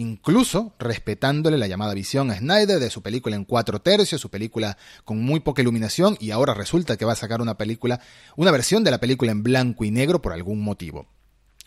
Incluso 0.00 0.74
respetándole 0.78 1.58
la 1.58 1.66
llamada 1.66 1.92
visión 1.92 2.30
a 2.30 2.38
Snyder 2.38 2.80
de 2.80 2.90
su 2.90 3.02
película 3.02 3.36
en 3.36 3.44
cuatro 3.44 3.82
tercios, 3.82 4.20
su 4.20 4.30
película 4.30 4.78
con 5.04 5.20
muy 5.20 5.40
poca 5.40 5.60
iluminación, 5.60 6.16
y 6.18 6.30
ahora 6.30 6.54
resulta 6.54 6.96
que 6.96 7.04
va 7.04 7.12
a 7.12 7.16
sacar 7.16 7.42
una 7.42 7.58
película, 7.58 8.00
una 8.36 8.50
versión 8.50 8.82
de 8.82 8.90
la 8.90 8.98
película 8.98 9.30
en 9.30 9.42
blanco 9.42 9.84
y 9.84 9.90
negro 9.90 10.22
por 10.22 10.32
algún 10.32 10.62
motivo. 10.62 11.06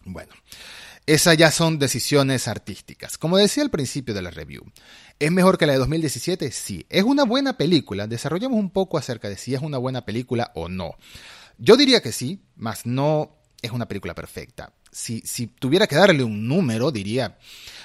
Bueno, 0.03 0.33
esas 1.05 1.37
ya 1.37 1.51
son 1.51 1.77
decisiones 1.77 2.47
artísticas. 2.47 3.19
Como 3.19 3.37
decía 3.37 3.61
al 3.61 3.69
principio 3.69 4.15
de 4.15 4.23
la 4.23 4.31
review, 4.31 4.63
¿es 5.19 5.31
mejor 5.31 5.59
que 5.59 5.67
la 5.67 5.73
de 5.73 5.79
2017? 5.79 6.51
Sí. 6.51 6.87
¿Es 6.89 7.03
una 7.03 7.25
buena 7.25 7.55
película? 7.55 8.07
Desarrollemos 8.07 8.57
un 8.57 8.71
poco 8.71 8.97
acerca 8.97 9.29
de 9.29 9.37
si 9.37 9.53
es 9.53 9.61
una 9.61 9.77
buena 9.77 10.05
película 10.05 10.51
o 10.55 10.69
no. 10.69 10.95
Yo 11.59 11.77
diría 11.77 12.01
que 12.01 12.11
sí, 12.11 12.41
mas 12.55 12.87
no 12.87 13.37
es 13.61 13.71
una 13.71 13.87
película 13.87 14.15
perfecta. 14.15 14.73
Si, 14.93 15.47
tuviera 15.47 15.87
que 15.87 15.95
darle 15.95 16.23
un 16.23 16.47
número, 16.47 16.91
diría 16.91 17.37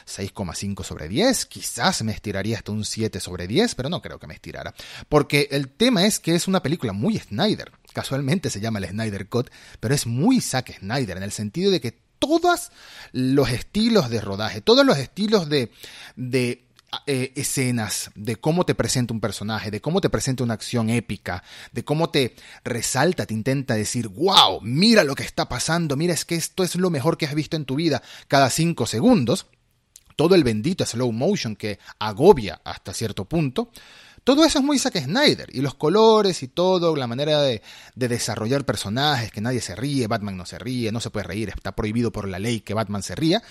6,5 0.07 0.85
sobre 0.85 1.09
10, 1.09 1.47
quizás 1.47 2.03
me 2.03 2.13
estiraría 2.13 2.59
hasta 2.59 2.73
un 2.73 2.85
7 2.85 3.19
sobre 3.19 3.47
10, 3.47 3.75
pero 3.75 3.89
no 3.89 4.03
creo 4.03 4.19
que 4.19 4.27
me 4.27 4.35
estirara. 4.35 4.75
Porque 5.09 5.49
el 5.51 5.69
tema 5.69 6.07
es 6.07 6.21
que 6.21 6.35
es 6.35 6.47
una 6.47 6.63
película 6.63 6.93
muy 6.93 7.19
Snyder. 7.19 7.73
Casualmente 7.93 8.51
se 8.51 8.61
llama 8.61 8.79
el 8.79 8.89
Snyder 8.89 9.29
Cut, 9.29 9.51
pero 9.81 9.95
es 9.95 10.07
muy 10.07 10.41
Zack 10.41 10.79
Snyder 10.81 11.17
en 11.17 11.23
el 11.23 11.33
sentido 11.33 11.71
de 11.71 11.81
que 11.81 11.99
todos 12.19 12.71
los 13.13 13.51
estilos 13.51 14.11
de 14.11 14.21
rodaje, 14.21 14.61
todos 14.61 14.85
los 14.85 14.99
estilos 14.99 15.49
de, 15.49 15.71
de 16.17 16.68
eh, 17.07 17.33
escenas, 17.37 18.11
de 18.15 18.37
cómo 18.37 18.65
te 18.65 18.75
presenta 18.75 19.13
un 19.13 19.21
personaje, 19.21 19.71
de 19.71 19.81
cómo 19.81 20.01
te 20.01 20.09
presenta 20.09 20.45
una 20.45 20.55
acción 20.55 20.89
épica, 20.89 21.43
de 21.73 21.85
cómo 21.85 22.11
te 22.11 22.35
resalta, 22.65 23.27
te 23.27 23.35
intenta 23.35 23.75
decir, 23.75 24.09
wow, 24.09 24.61
mira 24.63 25.05
lo 25.05 25.15
que 25.15 25.23
está 25.23 25.49
pasando, 25.49 25.97
mira, 25.97 26.15
es 26.15 26.25
que 26.25 26.35
esto 26.35 26.65
es 26.65 26.77
lo 26.77 26.91
mejor 26.91 27.19
que 27.19 27.27
has 27.27 27.35
visto 27.35 27.57
en 27.57 27.67
tu 27.67 27.77
vida 27.77 28.03
cada 28.27 28.49
cinco 28.49 28.87
segundos, 28.87 29.47
todo 30.17 30.35
el 30.35 30.45
bendito 30.45 30.85
slow 30.87 31.13
motion 31.13 31.57
que 31.57 31.79
agobia 31.99 32.61
hasta 32.65 32.95
cierto 32.95 33.27
punto, 33.27 33.71
todo 34.29 34.45
eso 34.45 34.59
es 34.59 34.65
muy 34.67 34.79
Zack 34.79 35.03
Snyder. 35.05 35.49
Y 35.55 35.63
los 35.63 35.75
colores 35.75 36.43
y 36.43 36.49
todo, 36.49 36.95
la 36.97 37.07
manera 37.07 37.41
de, 37.41 37.63
desarrollar 37.95 38.67
personajes, 38.67 39.33
que 39.33 39.41
nadie 39.41 39.63
se 39.63 39.75
ríe, 39.75 40.07
Batman 40.07 40.37
no 40.37 40.45
se 40.45 40.59
ríe, 40.59 40.93
no 40.93 41.01
se 41.01 41.09
puede 41.09 41.27
reír, 41.27 41.49
está 41.49 41.73
prohibido 41.73 42.13
por 42.13 42.29
la 42.29 42.39
ley 42.39 42.61
que 42.61 42.75
Batman 42.75 43.03
se 43.03 43.15
ría. 43.15 43.43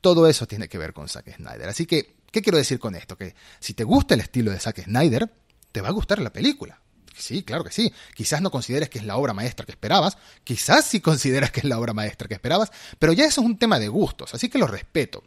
Todo 0.00 0.26
eso 0.26 0.48
tiene 0.48 0.68
que 0.68 0.76
ver 0.76 0.92
con 0.92 1.08
Zack 1.08 1.36
Snyder. 1.36 1.68
Así 1.68 1.86
que, 1.86 2.17
¿qué 2.30 2.42
quiero 2.42 2.58
decir 2.58 2.78
con 2.78 2.94
esto? 2.94 3.16
Que 3.16 3.34
si 3.60 3.74
te 3.74 3.84
gusta 3.84 4.14
el 4.14 4.20
estilo 4.20 4.50
de 4.50 4.60
Zack 4.60 4.84
Snyder, 4.84 5.32
te 5.72 5.80
va 5.80 5.88
a 5.88 5.92
gustar 5.92 6.20
la 6.20 6.32
película. 6.32 6.80
Sí, 7.16 7.42
claro 7.42 7.64
que 7.64 7.72
sí. 7.72 7.92
Quizás 8.14 8.40
no 8.40 8.50
consideres 8.50 8.88
que 8.88 8.98
es 8.98 9.04
la 9.04 9.16
obra 9.16 9.34
maestra 9.34 9.66
que 9.66 9.72
esperabas, 9.72 10.16
quizás 10.44 10.84
sí 10.84 11.00
consideras 11.02 11.50
que 11.50 11.60
es 11.60 11.64
la 11.64 11.78
obra 11.78 11.92
maestra 11.92 12.28
que 12.28 12.34
esperabas, 12.34 12.70
pero 12.98 13.12
ya 13.12 13.24
eso 13.24 13.40
es 13.40 13.46
un 13.46 13.58
tema 13.58 13.78
de 13.78 13.88
gustos, 13.88 14.34
así 14.34 14.48
que 14.48 14.58
lo 14.58 14.66
respeto. 14.66 15.24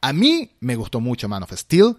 A 0.00 0.12
mí 0.12 0.56
me 0.60 0.76
gustó 0.76 1.00
mucho 1.00 1.28
Man 1.28 1.42
of 1.42 1.52
Steel, 1.52 1.96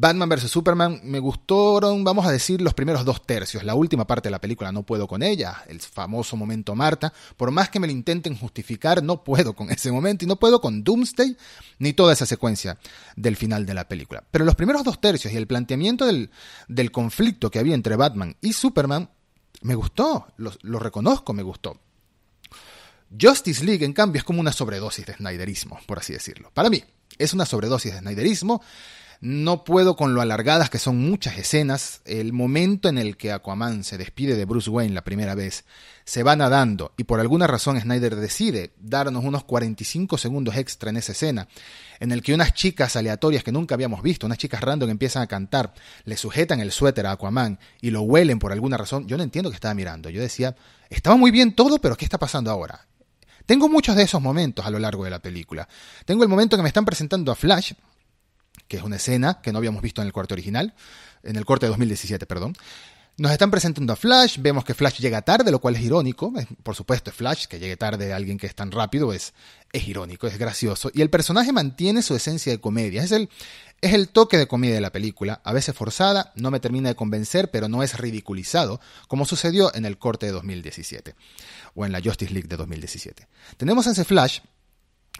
Batman 0.00 0.28
vs. 0.28 0.48
Superman 0.48 1.00
me 1.02 1.18
gustaron, 1.18 2.04
vamos 2.04 2.24
a 2.24 2.30
decir, 2.30 2.60
los 2.60 2.72
primeros 2.72 3.04
dos 3.04 3.26
tercios. 3.26 3.64
La 3.64 3.74
última 3.74 4.06
parte 4.06 4.28
de 4.28 4.30
la 4.30 4.40
película 4.40 4.70
no 4.70 4.84
puedo 4.84 5.08
con 5.08 5.24
ella, 5.24 5.64
el 5.66 5.80
famoso 5.80 6.36
momento 6.36 6.76
Marta. 6.76 7.12
Por 7.36 7.50
más 7.50 7.68
que 7.68 7.80
me 7.80 7.88
lo 7.88 7.92
intenten 7.92 8.36
justificar, 8.36 9.02
no 9.02 9.24
puedo 9.24 9.54
con 9.54 9.72
ese 9.72 9.90
momento 9.90 10.24
y 10.24 10.28
no 10.28 10.36
puedo 10.36 10.60
con 10.60 10.84
Doomsday 10.84 11.36
ni 11.80 11.94
toda 11.94 12.12
esa 12.12 12.26
secuencia 12.26 12.78
del 13.16 13.34
final 13.34 13.66
de 13.66 13.74
la 13.74 13.88
película. 13.88 14.22
Pero 14.30 14.44
los 14.44 14.54
primeros 14.54 14.84
dos 14.84 15.00
tercios 15.00 15.32
y 15.32 15.36
el 15.36 15.48
planteamiento 15.48 16.06
del, 16.06 16.30
del 16.68 16.92
conflicto 16.92 17.50
que 17.50 17.58
había 17.58 17.74
entre 17.74 17.96
Batman 17.96 18.36
y 18.40 18.52
Superman 18.52 19.10
me 19.62 19.74
gustó, 19.74 20.28
lo, 20.36 20.52
lo 20.62 20.78
reconozco, 20.78 21.32
me 21.32 21.42
gustó. 21.42 21.76
Justice 23.20 23.64
League, 23.64 23.84
en 23.84 23.94
cambio, 23.94 24.20
es 24.20 24.24
como 24.24 24.38
una 24.38 24.52
sobredosis 24.52 25.06
de 25.06 25.14
Snyderismo, 25.14 25.80
por 25.86 25.98
así 25.98 26.12
decirlo. 26.12 26.52
Para 26.54 26.70
mí, 26.70 26.84
es 27.18 27.32
una 27.32 27.46
sobredosis 27.46 27.94
de 27.94 27.98
Snyderismo 27.98 28.62
no 29.20 29.64
puedo 29.64 29.96
con 29.96 30.14
lo 30.14 30.20
alargadas 30.20 30.70
que 30.70 30.78
son 30.78 30.96
muchas 30.98 31.38
escenas. 31.38 32.02
El 32.04 32.32
momento 32.32 32.88
en 32.88 32.98
el 32.98 33.16
que 33.16 33.32
Aquaman 33.32 33.82
se 33.84 33.98
despide 33.98 34.36
de 34.36 34.44
Bruce 34.44 34.70
Wayne 34.70 34.94
la 34.94 35.04
primera 35.04 35.34
vez 35.34 35.64
se 36.04 36.22
va 36.22 36.36
nadando 36.36 36.94
y 36.96 37.04
por 37.04 37.20
alguna 37.20 37.46
razón 37.46 37.78
Snyder 37.78 38.16
decide 38.16 38.72
darnos 38.78 39.24
unos 39.24 39.44
45 39.44 40.16
segundos 40.16 40.56
extra 40.56 40.88
en 40.88 40.96
esa 40.96 41.12
escena, 41.12 41.48
en 42.00 42.12
el 42.12 42.22
que 42.22 42.32
unas 42.32 42.54
chicas 42.54 42.96
aleatorias 42.96 43.44
que 43.44 43.52
nunca 43.52 43.74
habíamos 43.74 44.02
visto, 44.02 44.24
unas 44.24 44.38
chicas 44.38 44.62
random 44.62 44.88
empiezan 44.88 45.22
a 45.22 45.26
cantar, 45.26 45.74
le 46.04 46.16
sujetan 46.16 46.60
el 46.60 46.72
suéter 46.72 47.06
a 47.06 47.12
Aquaman 47.12 47.58
y 47.82 47.90
lo 47.90 48.02
huelen 48.02 48.38
por 48.38 48.52
alguna 48.52 48.78
razón. 48.78 49.06
Yo 49.06 49.18
no 49.18 49.22
entiendo 49.22 49.50
qué 49.50 49.56
estaba 49.56 49.74
mirando. 49.74 50.08
Yo 50.08 50.22
decía, 50.22 50.56
estaba 50.88 51.16
muy 51.16 51.30
bien 51.30 51.54
todo, 51.54 51.78
pero 51.78 51.96
¿qué 51.96 52.06
está 52.06 52.16
pasando 52.16 52.50
ahora? 52.50 52.86
Tengo 53.44 53.68
muchos 53.68 53.96
de 53.96 54.02
esos 54.02 54.20
momentos 54.20 54.64
a 54.64 54.70
lo 54.70 54.78
largo 54.78 55.04
de 55.04 55.10
la 55.10 55.20
película. 55.20 55.68
Tengo 56.04 56.22
el 56.22 56.28
momento 56.28 56.56
que 56.56 56.62
me 56.62 56.68
están 56.68 56.84
presentando 56.84 57.32
a 57.32 57.34
Flash, 57.34 57.72
que 58.68 58.76
es 58.76 58.82
una 58.82 58.96
escena 58.96 59.40
que 59.42 59.52
no 59.52 59.58
habíamos 59.58 59.82
visto 59.82 60.00
en 60.00 60.06
el 60.06 60.12
corte 60.12 60.34
original, 60.34 60.74
en 61.22 61.36
el 61.36 61.44
corte 61.44 61.66
de 61.66 61.70
2017, 61.70 62.26
perdón. 62.26 62.54
Nos 63.16 63.32
están 63.32 63.50
presentando 63.50 63.92
a 63.92 63.96
Flash, 63.96 64.38
vemos 64.38 64.64
que 64.64 64.74
Flash 64.74 65.00
llega 65.00 65.22
tarde, 65.22 65.50
lo 65.50 65.58
cual 65.58 65.74
es 65.74 65.82
irónico. 65.82 66.32
Por 66.62 66.76
supuesto, 66.76 67.10
Flash, 67.10 67.46
que 67.46 67.58
llegue 67.58 67.76
tarde 67.76 68.12
alguien 68.12 68.38
que 68.38 68.46
es 68.46 68.54
tan 68.54 68.70
rápido, 68.70 69.12
es, 69.12 69.34
es 69.72 69.88
irónico, 69.88 70.28
es 70.28 70.38
gracioso. 70.38 70.88
Y 70.94 71.02
el 71.02 71.10
personaje 71.10 71.50
mantiene 71.50 72.02
su 72.02 72.14
esencia 72.14 72.52
de 72.52 72.60
comedia. 72.60 73.02
Es 73.02 73.10
el, 73.10 73.28
es 73.80 73.92
el 73.92 74.08
toque 74.10 74.38
de 74.38 74.46
comedia 74.46 74.76
de 74.76 74.80
la 74.80 74.92
película, 74.92 75.40
a 75.42 75.52
veces 75.52 75.74
forzada, 75.74 76.32
no 76.36 76.52
me 76.52 76.60
termina 76.60 76.90
de 76.90 76.94
convencer, 76.94 77.50
pero 77.50 77.68
no 77.68 77.82
es 77.82 77.98
ridiculizado, 77.98 78.80
como 79.08 79.24
sucedió 79.24 79.74
en 79.74 79.84
el 79.84 79.98
corte 79.98 80.26
de 80.26 80.32
2017, 80.32 81.16
o 81.74 81.84
en 81.84 81.90
la 81.90 82.00
Justice 82.00 82.32
League 82.32 82.48
de 82.48 82.56
2017. 82.56 83.26
Tenemos 83.56 83.88
a 83.88 83.92
ese 83.92 84.04
Flash, 84.04 84.40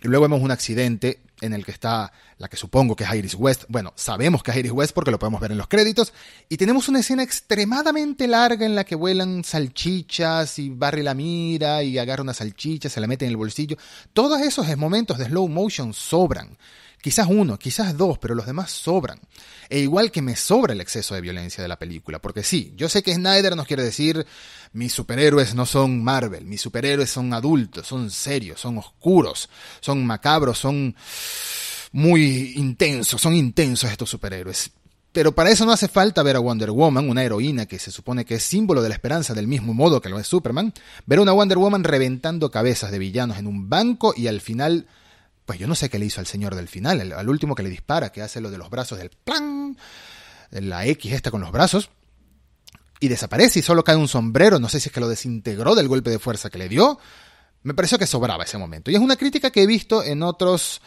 y 0.02 0.06
luego 0.08 0.22
vemos 0.22 0.40
un 0.40 0.52
accidente 0.52 1.20
en 1.40 1.52
el 1.52 1.64
que 1.64 1.72
está 1.72 2.12
la 2.38 2.48
que 2.48 2.56
supongo 2.56 2.96
que 2.96 3.04
es 3.04 3.14
Iris 3.14 3.34
West. 3.34 3.64
Bueno, 3.68 3.92
sabemos 3.96 4.42
que 4.42 4.50
es 4.50 4.56
Iris 4.56 4.72
West 4.72 4.94
porque 4.94 5.10
lo 5.10 5.18
podemos 5.18 5.40
ver 5.40 5.52
en 5.52 5.58
los 5.58 5.68
créditos. 5.68 6.12
Y 6.48 6.56
tenemos 6.56 6.88
una 6.88 7.00
escena 7.00 7.22
extremadamente 7.22 8.26
larga 8.26 8.64
en 8.64 8.74
la 8.74 8.84
que 8.84 8.94
vuelan 8.94 9.44
salchichas 9.44 10.58
y 10.58 10.70
Barry 10.70 11.02
la 11.02 11.14
mira 11.14 11.82
y 11.82 11.98
agarra 11.98 12.22
una 12.22 12.34
salchicha, 12.34 12.88
se 12.88 13.00
la 13.00 13.06
mete 13.06 13.24
en 13.24 13.30
el 13.30 13.36
bolsillo. 13.36 13.76
Todos 14.12 14.40
esos 14.40 14.66
momentos 14.76 15.18
de 15.18 15.26
slow 15.26 15.48
motion 15.48 15.92
sobran. 15.92 16.56
Quizás 17.00 17.28
uno, 17.30 17.58
quizás 17.58 17.96
dos, 17.96 18.18
pero 18.18 18.34
los 18.34 18.46
demás 18.46 18.72
sobran. 18.72 19.20
E 19.68 19.78
igual 19.78 20.10
que 20.10 20.22
me 20.22 20.34
sobra 20.34 20.72
el 20.72 20.80
exceso 20.80 21.14
de 21.14 21.20
violencia 21.20 21.62
de 21.62 21.68
la 21.68 21.78
película, 21.78 22.20
porque 22.20 22.42
sí, 22.42 22.72
yo 22.76 22.88
sé 22.88 23.02
que 23.02 23.14
Snyder 23.14 23.54
nos 23.54 23.66
quiere 23.66 23.84
decir, 23.84 24.26
mis 24.72 24.92
superhéroes 24.92 25.54
no 25.54 25.64
son 25.64 26.02
Marvel, 26.02 26.44
mis 26.44 26.60
superhéroes 26.60 27.10
son 27.10 27.32
adultos, 27.32 27.86
son 27.86 28.10
serios, 28.10 28.60
son 28.60 28.78
oscuros, 28.78 29.48
son 29.80 30.04
macabros, 30.04 30.58
son 30.58 30.96
muy 31.92 32.54
intensos, 32.56 33.20
son 33.20 33.34
intensos 33.34 33.90
estos 33.90 34.10
superhéroes. 34.10 34.72
Pero 35.12 35.34
para 35.34 35.50
eso 35.50 35.64
no 35.64 35.72
hace 35.72 35.88
falta 35.88 36.22
ver 36.22 36.36
a 36.36 36.40
Wonder 36.40 36.70
Woman, 36.70 37.08
una 37.08 37.24
heroína 37.24 37.66
que 37.66 37.78
se 37.78 37.90
supone 37.90 38.24
que 38.24 38.34
es 38.34 38.42
símbolo 38.42 38.82
de 38.82 38.88
la 38.88 38.94
esperanza 38.94 39.34
del 39.34 39.46
mismo 39.46 39.72
modo 39.72 40.00
que 40.00 40.08
lo 40.08 40.18
es 40.18 40.26
Superman, 40.26 40.74
ver 41.06 41.18
a 41.18 41.22
una 41.22 41.32
Wonder 41.32 41.58
Woman 41.58 41.84
reventando 41.84 42.50
cabezas 42.50 42.90
de 42.90 42.98
villanos 42.98 43.38
en 43.38 43.46
un 43.46 43.70
banco 43.70 44.12
y 44.16 44.26
al 44.26 44.40
final 44.40 44.86
pues 45.48 45.58
yo 45.58 45.66
no 45.66 45.74
sé 45.74 45.88
qué 45.88 45.98
le 45.98 46.04
hizo 46.04 46.20
al 46.20 46.26
señor 46.26 46.54
del 46.54 46.68
final, 46.68 47.10
al 47.10 47.26
último 47.30 47.54
que 47.54 47.62
le 47.62 47.70
dispara, 47.70 48.12
que 48.12 48.20
hace 48.20 48.42
lo 48.42 48.50
de 48.50 48.58
los 48.58 48.68
brazos 48.68 48.98
del 48.98 49.08
plan, 49.08 49.78
la 50.50 50.84
X 50.84 51.10
esta 51.10 51.30
con 51.30 51.40
los 51.40 51.50
brazos, 51.50 51.88
y 53.00 53.08
desaparece 53.08 53.60
y 53.60 53.62
solo 53.62 53.82
cae 53.82 53.96
un 53.96 54.08
sombrero, 54.08 54.58
no 54.58 54.68
sé 54.68 54.78
si 54.78 54.90
es 54.90 54.92
que 54.92 55.00
lo 55.00 55.08
desintegró 55.08 55.74
del 55.74 55.88
golpe 55.88 56.10
de 56.10 56.18
fuerza 56.18 56.50
que 56.50 56.58
le 56.58 56.68
dio. 56.68 56.98
Me 57.62 57.72
pareció 57.72 57.98
que 57.98 58.06
sobraba 58.06 58.44
ese 58.44 58.58
momento. 58.58 58.90
Y 58.90 58.96
es 58.96 59.00
una 59.00 59.16
crítica 59.16 59.50
que 59.50 59.62
he 59.62 59.66
visto 59.66 60.04
en 60.04 60.22
otros 60.22 60.82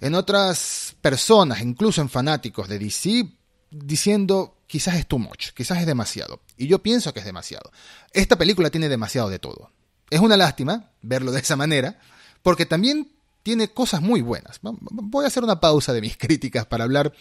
en 0.00 0.14
otras 0.14 0.96
personas, 1.02 1.60
incluso 1.60 2.00
en 2.00 2.08
fanáticos 2.08 2.70
de 2.70 2.78
DC, 2.78 3.28
diciendo 3.70 4.62
quizás 4.66 4.94
es 4.94 5.06
too 5.06 5.18
much, 5.18 5.50
quizás 5.50 5.76
es 5.76 5.84
demasiado. 5.84 6.40
Y 6.56 6.68
yo 6.68 6.78
pienso 6.78 7.12
que 7.12 7.20
es 7.20 7.26
demasiado. 7.26 7.70
Esta 8.14 8.38
película 8.38 8.70
tiene 8.70 8.88
demasiado 8.88 9.28
de 9.28 9.38
todo. 9.38 9.72
Es 10.08 10.20
una 10.20 10.38
lástima 10.38 10.90
verlo 11.02 11.32
de 11.32 11.40
esa 11.40 11.56
manera, 11.56 12.00
porque 12.42 12.64
también 12.64 13.19
tiene 13.42 13.68
cosas 13.68 14.00
muy 14.02 14.20
buenas. 14.22 14.60
Voy 14.62 15.24
a 15.24 15.28
hacer 15.28 15.42
una 15.42 15.60
pausa 15.60 15.92
de 15.92 16.00
mis 16.00 16.16
críticas 16.18 16.66
para 16.66 16.84
hablar 16.84 17.12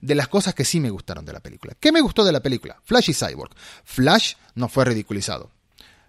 de 0.00 0.14
las 0.14 0.28
cosas 0.28 0.54
que 0.54 0.64
sí 0.64 0.80
me 0.80 0.90
gustaron 0.90 1.24
de 1.24 1.32
la 1.32 1.40
película. 1.40 1.74
¿Qué 1.78 1.92
me 1.92 2.00
gustó 2.00 2.24
de 2.24 2.32
la 2.32 2.40
película? 2.40 2.80
Flash 2.84 3.10
y 3.10 3.14
Cyborg. 3.14 3.52
Flash 3.84 4.34
no 4.54 4.68
fue 4.68 4.84
ridiculizado. 4.84 5.50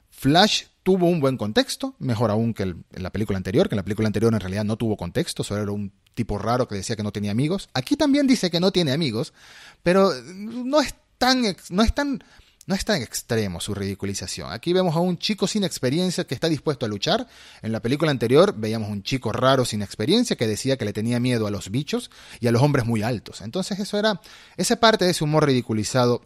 Flash 0.09 0.63
tuvo 0.83 1.07
un 1.07 1.19
buen 1.19 1.37
contexto, 1.37 1.95
mejor 1.99 2.31
aún 2.31 2.53
que 2.53 2.63
en 2.63 2.85
la 2.91 3.11
película 3.11 3.37
anterior, 3.37 3.69
que 3.69 3.75
en 3.75 3.77
la 3.77 3.83
película 3.83 4.07
anterior 4.07 4.33
en 4.33 4.39
realidad 4.39 4.65
no 4.65 4.77
tuvo 4.77 4.97
contexto, 4.97 5.43
solo 5.43 5.61
era 5.61 5.71
un 5.71 5.93
tipo 6.13 6.37
raro 6.37 6.67
que 6.67 6.75
decía 6.75 6.95
que 6.95 7.03
no 7.03 7.11
tenía 7.11 7.31
amigos. 7.31 7.69
Aquí 7.73 7.95
también 7.95 8.27
dice 8.27 8.51
que 8.51 8.59
no 8.59 8.71
tiene 8.71 8.91
amigos, 8.91 9.33
pero 9.81 10.11
no 10.23 10.81
es 10.81 10.95
tan, 11.17 11.43
no 11.69 11.83
es 11.83 11.95
tan 11.95 12.23
no 12.65 12.75
es 12.75 12.85
tan 12.85 13.01
extremo 13.01 13.59
su 13.59 13.73
ridiculización. 13.73 14.51
Aquí 14.51 14.73
vemos 14.73 14.95
a 14.95 14.99
un 14.99 15.17
chico 15.17 15.47
sin 15.47 15.63
experiencia 15.63 16.25
que 16.25 16.33
está 16.33 16.49
dispuesto 16.49 16.85
a 16.85 16.89
luchar. 16.89 17.27
En 17.61 17.71
la 17.71 17.81
película 17.81 18.11
anterior 18.11 18.53
veíamos 18.57 18.89
un 18.89 19.03
chico 19.03 19.31
raro 19.31 19.65
sin 19.65 19.81
experiencia 19.81 20.35
que 20.35 20.47
decía 20.47 20.77
que 20.77 20.85
le 20.85 20.93
tenía 20.93 21.19
miedo 21.19 21.47
a 21.47 21.51
los 21.51 21.69
bichos 21.69 22.09
y 22.39 22.47
a 22.47 22.51
los 22.51 22.61
hombres 22.61 22.85
muy 22.85 23.03
altos. 23.03 23.41
Entonces 23.41 23.79
eso 23.79 23.97
era, 23.99 24.21
esa 24.57 24.77
parte 24.77 25.05
de 25.05 25.11
ese 25.11 25.23
humor 25.23 25.45
ridiculizado 25.45 26.21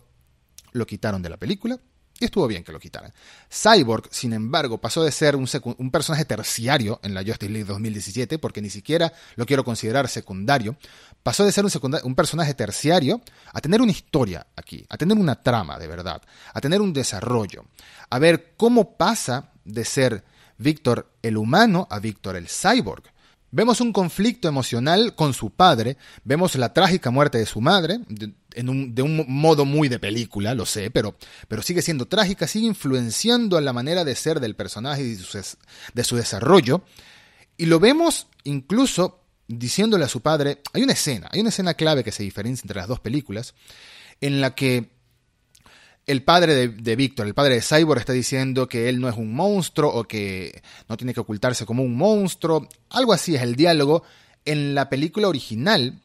lo 0.73 0.85
quitaron 0.85 1.21
de 1.21 1.29
la 1.29 1.37
película. 1.37 1.79
Y 2.19 2.25
estuvo 2.25 2.47
bien 2.47 2.63
que 2.63 2.71
lo 2.71 2.79
quitaran. 2.79 3.13
Cyborg, 3.49 4.07
sin 4.11 4.33
embargo, 4.33 4.79
pasó 4.79 5.03
de 5.03 5.11
ser 5.11 5.35
un, 5.35 5.47
un, 5.77 5.91
personaje 5.91 6.25
terciario 6.25 6.99
en 7.03 7.13
la 7.13 7.23
Justice 7.23 7.51
League 7.51 7.65
2017, 7.67 8.39
porque 8.39 8.61
ni 8.61 8.69
siquiera 8.69 9.13
lo 9.35 9.45
quiero 9.45 9.63
considerar 9.63 10.07
secundario. 10.07 10.77
Pasó 11.21 11.45
de 11.45 11.51
ser 11.51 11.65
un, 11.65 11.71
un 12.03 12.15
personaje 12.15 12.55
terciario 12.55 13.21
a 13.53 13.61
tener 13.61 13.81
una 13.81 13.91
historia 13.91 14.47
aquí, 14.55 14.85
a 14.89 14.97
tener 14.97 15.17
una 15.17 15.35
trama 15.35 15.77
de 15.77 15.87
verdad, 15.87 16.21
a 16.53 16.59
tener 16.59 16.81
un 16.81 16.91
desarrollo, 16.91 17.65
a 18.09 18.17
ver 18.17 18.53
cómo 18.57 18.97
pasa 18.97 19.51
de 19.63 19.85
ser 19.85 20.23
Víctor 20.57 21.11
el 21.21 21.37
humano 21.37 21.87
a 21.89 21.99
Víctor 21.99 22.35
el 22.35 22.47
cyborg. 22.47 23.03
Vemos 23.57 23.81
un 23.81 23.91
conflicto 23.91 24.47
emocional 24.47 25.15
con 25.15 25.33
su 25.33 25.49
padre, 25.49 25.97
vemos 26.23 26.53
la 26.53 26.73
trágica 26.73 27.09
muerte 27.09 27.39
de 27.39 27.47
su 27.47 27.59
madre, 27.59 28.01
de, 28.07 28.31
un, 28.61 28.93
de 28.93 29.01
un, 29.01 29.25
modo 29.27 29.65
muy 29.65 29.89
de 29.89 29.97
película, 29.97 30.53
lo 30.53 30.67
sé, 30.67 30.91
pero, 30.91 31.17
pero 31.47 31.63
sigue 31.63 31.81
siendo 31.81 32.05
trágica, 32.05 32.45
sigue 32.45 32.67
influenciando 32.67 33.57
en 33.57 33.65
la 33.65 33.73
manera 33.73 34.05
de 34.05 34.13
ser 34.13 34.39
del 34.39 34.55
personaje 34.55 35.01
y 35.01 35.15
de 35.15 36.03
su 36.03 36.15
desarrollo. 36.15 36.83
Y 37.57 37.65
lo 37.65 37.79
vemos 37.79 38.27
incluso 38.43 39.23
diciéndole 39.47 40.05
a 40.05 40.09
su 40.09 40.21
padre, 40.21 40.61
hay 40.71 40.83
una 40.83 40.93
escena, 40.93 41.27
hay 41.31 41.39
una 41.39 41.49
escena 41.49 41.73
clave 41.73 42.03
que 42.03 42.11
se 42.11 42.21
diferencia 42.21 42.63
entre 42.63 42.79
las 42.79 42.87
dos 42.87 42.99
películas, 42.99 43.55
en 44.21 44.39
la 44.39 44.53
que 44.53 44.96
el 46.07 46.23
padre 46.23 46.69
de, 46.69 46.95
Víctor, 46.95 47.27
el 47.27 47.33
padre 47.33 47.55
de 47.55 47.61
Cyborg, 47.61 47.99
está 47.99 48.13
diciendo 48.13 48.69
que 48.69 48.87
él 48.87 49.01
no 49.01 49.09
es 49.09 49.17
un 49.17 49.33
monstruo 49.33 49.93
o 49.93 50.05
que 50.05 50.63
no 50.87 50.95
tiene 50.95 51.13
que 51.13 51.19
ocultarse 51.19 51.65
como 51.65 51.83
un 51.83 51.97
monstruo. 51.97 52.67
Algo 52.89 53.11
así 53.11 53.35
es 53.35 53.41
el 53.41 53.57
diálogo. 53.57 54.03
En 54.45 54.73
la 54.73 54.87
película 54.87 55.27
original, 55.27 56.01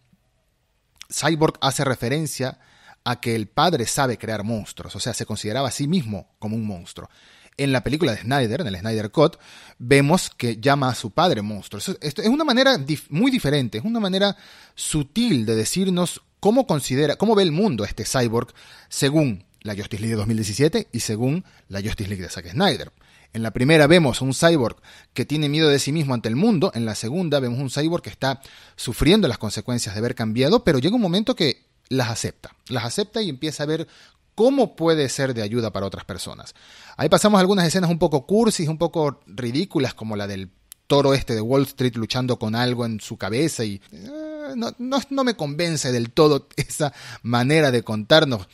Cyborg 1.09 1.55
hace 1.61 1.85
referencia 1.85 2.59
a 3.05 3.21
que 3.21 3.37
el 3.37 3.47
padre 3.47 3.87
sabe 3.87 4.19
crear 4.19 4.43
monstruos, 4.43 4.95
o 4.97 5.01
sea, 5.01 5.15
se 5.15 5.27
consideraba 5.27 5.69
a 5.69 5.73
sí 5.73 5.87
mismo 5.87 6.35
como 6.41 6.57
un 6.57 6.67
monstruo. 6.67 7.09
En 7.57 7.71
la 7.71 7.85
película 7.85 8.13
de 8.13 8.23
Snyder, 8.23 8.63
en 8.63 8.67
el 8.69 8.79
Snyder 8.79 9.11
Cut, 9.13 9.37
vemos 9.79 10.31
que 10.31 10.57
llama 10.57 10.89
a 10.89 10.95
su 10.97 11.13
padre 11.13 11.43
monstruo. 11.43 11.81
Esto 12.01 12.23
es 12.23 12.29
una 12.29 12.45
manera 12.45 12.77
muy 13.11 13.31
diferente, 13.31 13.79
es 13.79 13.85
una 13.85 14.01
manera 14.01 14.37
sutil 14.75 15.47
de 15.47 15.55
decirnos 15.55 16.23
cómo 16.41 16.67
considera, 16.67 17.15
cómo 17.15 17.37
ve 17.37 17.45
el 17.45 17.53
mundo 17.53 17.85
este 17.85 18.05
cyborg 18.05 18.53
según 18.89 19.45
la 19.63 19.75
Justice 19.75 20.01
League 20.01 20.15
de 20.15 20.19
2017 20.19 20.89
y 20.93 21.01
según 21.01 21.45
la 21.69 21.81
Justice 21.81 22.09
League 22.09 22.23
de 22.23 22.29
Zack 22.29 22.51
Snyder. 22.51 22.93
En 23.33 23.43
la 23.43 23.53
primera 23.53 23.87
vemos 23.87 24.21
un 24.21 24.35
cyborg 24.35 24.77
que 25.15 25.25
tiene 25.25 25.49
miedo 25.49 25.69
de 25.69 25.79
sí 25.79 25.91
mismo 25.91 26.13
ante 26.13 26.29
el 26.29 26.37
mundo, 26.37 26.71
en 26.75 26.85
la 26.85 26.95
segunda 26.95 27.41
vemos 27.41 27.59
un 27.61 27.71
cyborg 27.71 28.03
que 28.03 28.11
está 28.11 28.41
sufriendo 28.77 29.27
las 29.27 29.39
consecuencias 29.39 29.95
de 29.95 29.99
haber 30.01 30.15
cambiado, 30.15 30.65
pero 30.65 30.79
llega 30.79 30.97
un 30.97 31.03
momento 31.03 31.35
que 31.35 31.65
las 31.89 32.11
acepta, 32.11 32.55
las 32.69 32.85
acepta 32.85 33.23
y 33.23 33.29
empieza 33.29 33.63
a 33.63 33.67
ver 33.67 33.89
cómo 34.35 34.77
puede 34.77 35.09
ser 35.09 35.35
de 35.35 35.43
ayuda 35.43 35.73
para 35.73 35.87
otras 35.87 36.05
personas. 36.05 36.55
Ahí 36.97 37.09
pasamos 37.09 37.41
algunas 37.41 37.67
escenas 37.67 37.91
un 37.91 37.99
poco 37.99 38.27
cursis, 38.27 38.69
un 38.69 38.79
poco 38.79 39.21
ridículas, 39.27 39.95
como 39.95 40.17
la 40.17 40.27
del 40.27 40.51
toro 40.87 41.15
este 41.15 41.35
de 41.35 41.41
Wall 41.41 41.63
Street 41.63 41.97
luchando 41.97 42.39
con 42.39 42.55
algo 42.55 42.85
en 42.85 43.01
su 43.01 43.17
cabeza 43.17 43.65
y 43.65 43.81
eh, 43.93 44.55
no, 44.57 45.01
no 45.09 45.25
me 45.25 45.37
convence 45.37 45.91
del 45.91 46.11
todo 46.11 46.49
esa 46.57 46.93
manera 47.23 47.71
de 47.71 47.83
contarnos 47.83 48.47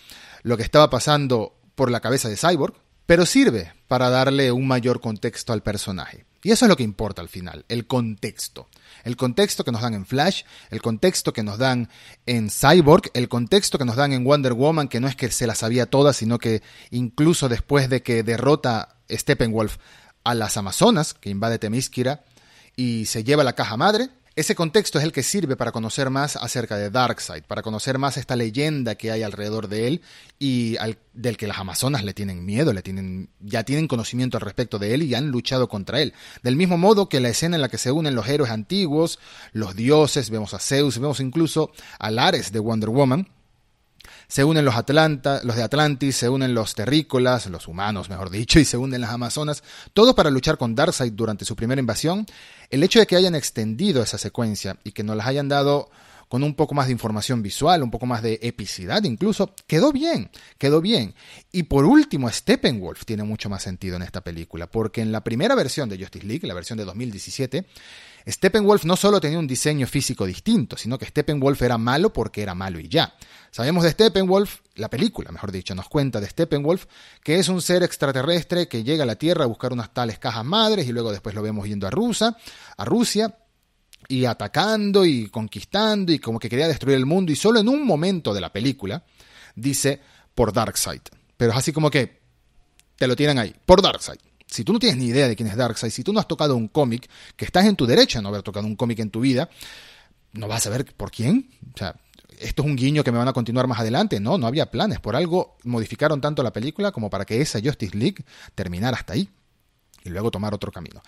lo 0.48 0.56
que 0.56 0.62
estaba 0.62 0.88
pasando 0.88 1.60
por 1.74 1.90
la 1.90 2.00
cabeza 2.00 2.28
de 2.28 2.36
Cyborg, 2.36 2.74
pero 3.04 3.26
sirve 3.26 3.74
para 3.86 4.08
darle 4.08 4.50
un 4.50 4.66
mayor 4.66 5.00
contexto 5.00 5.52
al 5.52 5.62
personaje. 5.62 6.24
Y 6.42 6.52
eso 6.52 6.64
es 6.64 6.70
lo 6.70 6.76
que 6.76 6.84
importa 6.84 7.20
al 7.20 7.28
final, 7.28 7.66
el 7.68 7.86
contexto. 7.86 8.66
El 9.04 9.16
contexto 9.16 9.62
que 9.62 9.72
nos 9.72 9.82
dan 9.82 9.92
en 9.92 10.06
Flash, 10.06 10.44
el 10.70 10.80
contexto 10.80 11.34
que 11.34 11.42
nos 11.42 11.58
dan 11.58 11.90
en 12.24 12.48
Cyborg, 12.48 13.10
el 13.12 13.28
contexto 13.28 13.76
que 13.76 13.84
nos 13.84 13.96
dan 13.96 14.14
en 14.14 14.24
Wonder 14.24 14.54
Woman, 14.54 14.88
que 14.88 15.00
no 15.00 15.08
es 15.08 15.16
que 15.16 15.30
se 15.30 15.46
la 15.46 15.54
sabía 15.54 15.84
toda, 15.84 16.14
sino 16.14 16.38
que 16.38 16.62
incluso 16.90 17.50
después 17.50 17.90
de 17.90 18.02
que 18.02 18.22
derrota 18.22 18.96
Steppenwolf 19.10 19.76
a 20.24 20.34
las 20.34 20.56
Amazonas, 20.56 21.12
que 21.12 21.28
invade 21.28 21.58
Temísquira, 21.58 22.24
y 22.74 23.04
se 23.04 23.22
lleva 23.22 23.44
la 23.44 23.54
caja 23.54 23.76
madre, 23.76 24.08
ese 24.38 24.54
contexto 24.54 24.98
es 24.98 25.04
el 25.04 25.10
que 25.10 25.24
sirve 25.24 25.56
para 25.56 25.72
conocer 25.72 26.10
más 26.10 26.36
acerca 26.36 26.76
de 26.76 26.90
Darkseid, 26.90 27.42
para 27.42 27.60
conocer 27.60 27.98
más 27.98 28.16
esta 28.16 28.36
leyenda 28.36 28.94
que 28.94 29.10
hay 29.10 29.24
alrededor 29.24 29.66
de 29.66 29.88
él 29.88 30.02
y 30.38 30.76
del 31.12 31.36
que 31.36 31.48
las 31.48 31.58
Amazonas 31.58 32.04
le 32.04 32.14
tienen 32.14 32.44
miedo, 32.44 32.72
le 32.72 32.82
tienen, 32.82 33.30
ya 33.40 33.64
tienen 33.64 33.88
conocimiento 33.88 34.36
al 34.36 34.42
respecto 34.42 34.78
de 34.78 34.94
él 34.94 35.02
y 35.02 35.16
han 35.16 35.30
luchado 35.30 35.68
contra 35.68 36.00
él. 36.00 36.14
Del 36.44 36.54
mismo 36.54 36.78
modo 36.78 37.08
que 37.08 37.18
la 37.18 37.30
escena 37.30 37.56
en 37.56 37.62
la 37.62 37.68
que 37.68 37.78
se 37.78 37.90
unen 37.90 38.14
los 38.14 38.28
héroes 38.28 38.52
antiguos, 38.52 39.18
los 39.52 39.74
dioses, 39.74 40.30
vemos 40.30 40.54
a 40.54 40.60
Zeus, 40.60 41.00
vemos 41.00 41.18
incluso 41.18 41.72
a 41.98 42.12
Lares 42.12 42.52
de 42.52 42.60
Wonder 42.60 42.90
Woman, 42.90 43.26
se 44.28 44.44
unen 44.44 44.64
los, 44.64 44.76
Atlanta, 44.76 45.40
los 45.42 45.56
de 45.56 45.62
Atlantis, 45.62 46.16
se 46.16 46.28
unen 46.28 46.54
los 46.54 46.74
terrícolas, 46.74 47.46
los 47.46 47.66
humanos 47.66 48.10
mejor 48.10 48.30
dicho, 48.30 48.60
y 48.60 48.64
se 48.64 48.76
unen 48.76 49.00
las 49.00 49.10
Amazonas, 49.10 49.64
todo 49.94 50.14
para 50.14 50.30
luchar 50.30 50.58
con 50.58 50.74
Darkseid 50.74 51.12
durante 51.12 51.46
su 51.46 51.56
primera 51.56 51.80
invasión. 51.80 52.26
El 52.68 52.82
hecho 52.82 53.00
de 53.00 53.06
que 53.06 53.16
hayan 53.16 53.34
extendido 53.34 54.02
esa 54.02 54.18
secuencia 54.18 54.76
y 54.84 54.92
que 54.92 55.02
nos 55.02 55.16
las 55.16 55.26
hayan 55.26 55.48
dado 55.48 55.88
con 56.28 56.42
un 56.42 56.54
poco 56.54 56.74
más 56.74 56.86
de 56.86 56.92
información 56.92 57.42
visual, 57.42 57.82
un 57.82 57.90
poco 57.90 58.04
más 58.04 58.22
de 58.22 58.38
epicidad 58.42 59.02
incluso, 59.04 59.54
quedó 59.66 59.92
bien, 59.92 60.30
quedó 60.58 60.80
bien. 60.80 61.14
Y 61.50 61.64
por 61.64 61.86
último, 61.86 62.30
Steppenwolf 62.30 63.04
tiene 63.04 63.22
mucho 63.22 63.48
más 63.48 63.62
sentido 63.62 63.96
en 63.96 64.02
esta 64.02 64.20
película, 64.20 64.66
porque 64.66 65.00
en 65.00 65.10
la 65.10 65.24
primera 65.24 65.54
versión 65.54 65.88
de 65.88 65.98
Justice 65.98 66.26
League, 66.26 66.46
la 66.46 66.54
versión 66.54 66.76
de 66.76 66.84
2017, 66.84 67.66
Steppenwolf 68.28 68.84
no 68.84 68.96
solo 68.96 69.20
tenía 69.20 69.38
un 69.38 69.46
diseño 69.46 69.86
físico 69.86 70.26
distinto, 70.26 70.76
sino 70.76 70.98
que 70.98 71.06
Steppenwolf 71.06 71.62
era 71.62 71.78
malo 71.78 72.12
porque 72.12 72.42
era 72.42 72.54
malo 72.54 72.78
y 72.78 72.88
ya. 72.88 73.14
Sabemos 73.50 73.84
de 73.84 73.90
Steppenwolf, 73.90 74.60
la 74.74 74.90
película, 74.90 75.32
mejor 75.32 75.50
dicho, 75.50 75.74
nos 75.74 75.88
cuenta 75.88 76.20
de 76.20 76.28
Steppenwolf, 76.28 76.84
que 77.22 77.38
es 77.38 77.48
un 77.48 77.62
ser 77.62 77.82
extraterrestre 77.82 78.68
que 78.68 78.84
llega 78.84 79.04
a 79.04 79.06
la 79.06 79.16
Tierra 79.16 79.44
a 79.44 79.48
buscar 79.48 79.72
unas 79.72 79.94
tales 79.94 80.18
cajas 80.18 80.44
madres 80.44 80.86
y 80.86 80.92
luego 80.92 81.10
después 81.10 81.34
lo 81.34 81.42
vemos 81.42 81.66
yendo 81.66 81.86
a 81.86 81.90
Rusia, 81.90 82.36
a 82.76 82.84
Rusia 82.84 83.34
y 84.08 84.26
atacando 84.26 85.06
y 85.06 85.28
conquistando 85.30 86.12
y 86.12 86.18
como 86.18 86.38
que 86.38 86.50
quería 86.50 86.68
destruir 86.68 86.96
el 86.96 87.06
mundo 87.06 87.32
y 87.32 87.36
solo 87.36 87.60
en 87.60 87.68
un 87.68 87.86
momento 87.86 88.34
de 88.34 88.40
la 88.40 88.52
película 88.52 89.04
dice 89.54 90.00
por 90.34 90.52
Darkseid. 90.52 91.00
Pero 91.36 91.52
es 91.52 91.58
así 91.58 91.72
como 91.72 91.90
que 91.90 92.20
te 92.96 93.06
lo 93.06 93.16
tienen 93.16 93.38
ahí, 93.38 93.54
por 93.64 93.80
Darkseid. 93.80 94.27
Si 94.50 94.64
tú 94.64 94.72
no 94.72 94.78
tienes 94.78 94.98
ni 94.98 95.06
idea 95.06 95.28
de 95.28 95.36
quién 95.36 95.48
es 95.48 95.56
Darkseid, 95.56 95.92
si 95.92 96.02
tú 96.02 96.12
no 96.12 96.20
has 96.20 96.26
tocado 96.26 96.56
un 96.56 96.68
cómic, 96.68 97.08
que 97.36 97.44
estás 97.44 97.66
en 97.66 97.76
tu 97.76 97.86
derecho 97.86 98.18
a 98.18 98.22
no 98.22 98.28
haber 98.28 98.42
tocado 98.42 98.66
un 98.66 98.76
cómic 98.76 98.98
en 99.00 99.10
tu 99.10 99.20
vida, 99.20 99.50
no 100.32 100.48
vas 100.48 100.62
a 100.62 100.64
saber 100.64 100.86
por 100.96 101.10
quién. 101.10 101.50
O 101.74 101.78
sea, 101.78 101.96
esto 102.40 102.62
es 102.62 102.68
un 102.68 102.76
guiño 102.76 103.04
que 103.04 103.12
me 103.12 103.18
van 103.18 103.28
a 103.28 103.32
continuar 103.32 103.66
más 103.66 103.80
adelante. 103.80 104.20
No, 104.20 104.38
no 104.38 104.46
había 104.46 104.70
planes. 104.70 105.00
Por 105.00 105.16
algo 105.16 105.56
modificaron 105.64 106.20
tanto 106.20 106.42
la 106.42 106.52
película 106.52 106.92
como 106.92 107.10
para 107.10 107.24
que 107.24 107.40
esa 107.40 107.60
Justice 107.60 107.96
League 107.96 108.24
terminara 108.54 108.96
hasta 108.96 109.14
ahí 109.14 109.28
y 110.04 110.10
luego 110.10 110.30
tomar 110.30 110.54
otro 110.54 110.72
camino. 110.72 111.02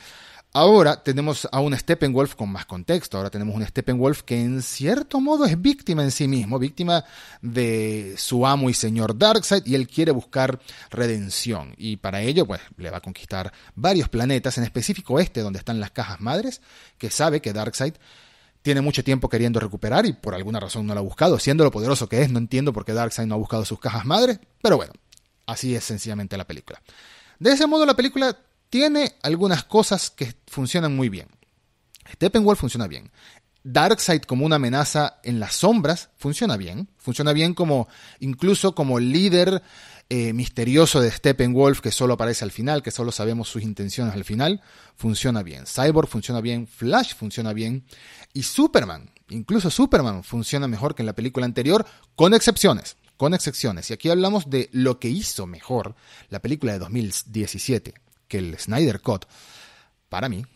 Ahora 0.53 1.01
tenemos 1.05 1.49
a 1.53 1.61
un 1.61 1.79
Steppenwolf 1.79 2.35
con 2.35 2.51
más 2.51 2.67
contexto. 2.67 3.17
Ahora 3.17 3.31
tenemos 3.31 3.55
un 3.55 3.65
Steppenwolf 3.65 4.23
que 4.23 4.41
en 4.41 4.63
cierto 4.63 5.21
modo 5.21 5.45
es 5.45 5.61
víctima 5.63 6.03
en 6.03 6.11
sí 6.11 6.27
mismo, 6.27 6.59
víctima 6.59 7.05
de 7.41 8.17
su 8.19 8.45
amo 8.45 8.69
y 8.69 8.75
señor 8.75 9.17
Darkseid 9.17 9.65
y 9.65 9.77
él 9.77 9.87
quiere 9.87 10.11
buscar 10.11 10.59
redención. 10.91 11.75
Y 11.77 11.99
para 11.99 12.23
ello, 12.23 12.47
pues, 12.47 12.61
le 12.79 12.91
va 12.91 12.97
a 12.97 13.01
conquistar 13.01 13.53
varios 13.77 14.09
planetas, 14.09 14.59
en 14.59 14.65
específico 14.65 15.21
este 15.21 15.41
donde 15.41 15.61
están 15.61 15.79
las 15.79 15.93
cajas 15.93 16.21
madres, 16.21 16.63
que 16.99 17.11
sabe 17.11 17.41
que 17.41 17.53
Darkseid 17.53 17.95
tiene 18.63 18.81
mucho 18.81 19.05
tiempo 19.05 19.29
queriendo 19.29 19.61
recuperar 19.61 20.05
y 20.05 20.15
por 20.15 20.35
alguna 20.35 20.59
razón 20.59 20.85
no 20.85 20.95
lo 20.95 21.01
ha 21.01 21.05
buscado. 21.05 21.39
Siendo 21.39 21.63
lo 21.63 21.71
poderoso 21.71 22.09
que 22.09 22.23
es, 22.23 22.31
no 22.31 22.41
entiendo 22.41 22.73
por 22.73 22.85
qué 22.85 22.93
Darkseid 22.93 23.27
no 23.29 23.37
ha 23.37 23.39
buscado 23.39 23.65
sus 23.65 23.79
cajas 23.79 24.05
madres, 24.05 24.41
pero 24.61 24.77
bueno, 24.77 24.95
así 25.47 25.77
es 25.77 25.85
sencillamente 25.85 26.37
la 26.37 26.45
película. 26.45 26.83
De 27.39 27.53
ese 27.53 27.69
modo 27.69 27.87
la 27.87 27.95
película 27.95 28.37
tiene 28.71 29.17
algunas 29.23 29.65
cosas 29.65 30.11
que 30.11 30.35
funcionan 30.47 30.97
muy 30.97 31.09
bien. 31.09 31.29
Steppenwolf 32.15 32.61
funciona 32.61 32.87
bien. 32.87 33.11
Darkseid 33.63 34.23
como 34.23 34.47
una 34.47 34.57
amenaza 34.57 35.21
en 35.23 35.39
las 35.39 35.57
sombras 35.57 36.09
funciona 36.17 36.57
bien. 36.57 36.89
Funciona 36.97 37.33
bien 37.33 37.53
como 37.53 37.89
incluso 38.21 38.75
como 38.75 38.99
líder 38.99 39.63
eh, 40.09 40.33
misterioso 40.33 41.01
de 41.01 41.11
Steppenwolf 41.11 41.81
que 41.81 41.93
solo 41.93 42.15
aparece 42.15 42.45
al 42.45 42.53
final, 42.53 42.83
que 42.83 42.91
solo 42.91 43.13
sabemos 43.13 43.49
sus 43.49 43.63
intenciones 43.63 44.15
al 44.15 44.25
final. 44.25 44.63
Funciona 44.97 45.43
bien. 45.43 45.65
Cyborg 45.67 46.09
funciona 46.09 46.41
bien. 46.41 46.67
Flash 46.67 47.15
funciona 47.15 47.53
bien. 47.53 47.85
Y 48.33 48.45
Superman, 48.45 49.11
incluso 49.29 49.69
Superman 49.69 50.25
funciona 50.25 50.69
mejor 50.69 50.95
que 50.95 51.03
en 51.03 51.07
la 51.07 51.15
película 51.15 51.45
anterior, 51.45 51.85
con 52.15 52.35
excepciones. 52.35 52.97
Con 53.17 53.35
excepciones. 53.35 53.91
Y 53.91 53.93
aquí 53.93 54.09
hablamos 54.09 54.49
de 54.49 54.71
lo 54.73 54.99
que 54.99 55.11
hizo 55.11 55.47
mejor 55.47 55.95
la 56.31 56.41
película 56.41 56.73
de 56.73 56.79
2017 56.79 57.95
que 58.31 58.39
el 58.39 58.59
Snyder 58.59 59.03
Cut, 59.03 59.27
para 60.09 60.31
mí, 60.31 60.47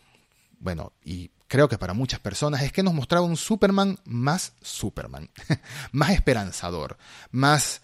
bueno, 0.59 0.93
y 1.03 1.29
creo 1.47 1.67
que 1.67 1.77
para 1.77 1.93
muchas 1.93 2.19
personas, 2.19 2.63
es 2.63 2.71
que 2.71 2.81
nos 2.81 2.93
mostraba 2.93 3.25
un 3.25 3.37
Superman 3.37 3.99
más 4.05 4.53
Superman, 4.61 5.29
más 5.91 6.11
esperanzador, 6.11 6.97
más 7.31 7.81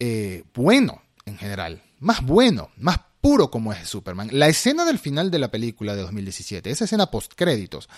eh, 0.00 0.44
bueno 0.54 1.02
en 1.26 1.38
general, 1.38 1.82
más 2.00 2.22
bueno, 2.22 2.70
más 2.76 2.98
puro 3.20 3.50
como 3.50 3.72
es 3.72 3.88
Superman. 3.88 4.30
La 4.32 4.48
escena 4.48 4.84
del 4.84 4.98
final 4.98 5.30
de 5.30 5.38
la 5.38 5.50
película 5.50 5.94
de 5.94 6.02
2017, 6.02 6.70
esa 6.70 6.84
escena 6.84 7.10
post 7.10 7.34
créditos, 7.36 7.88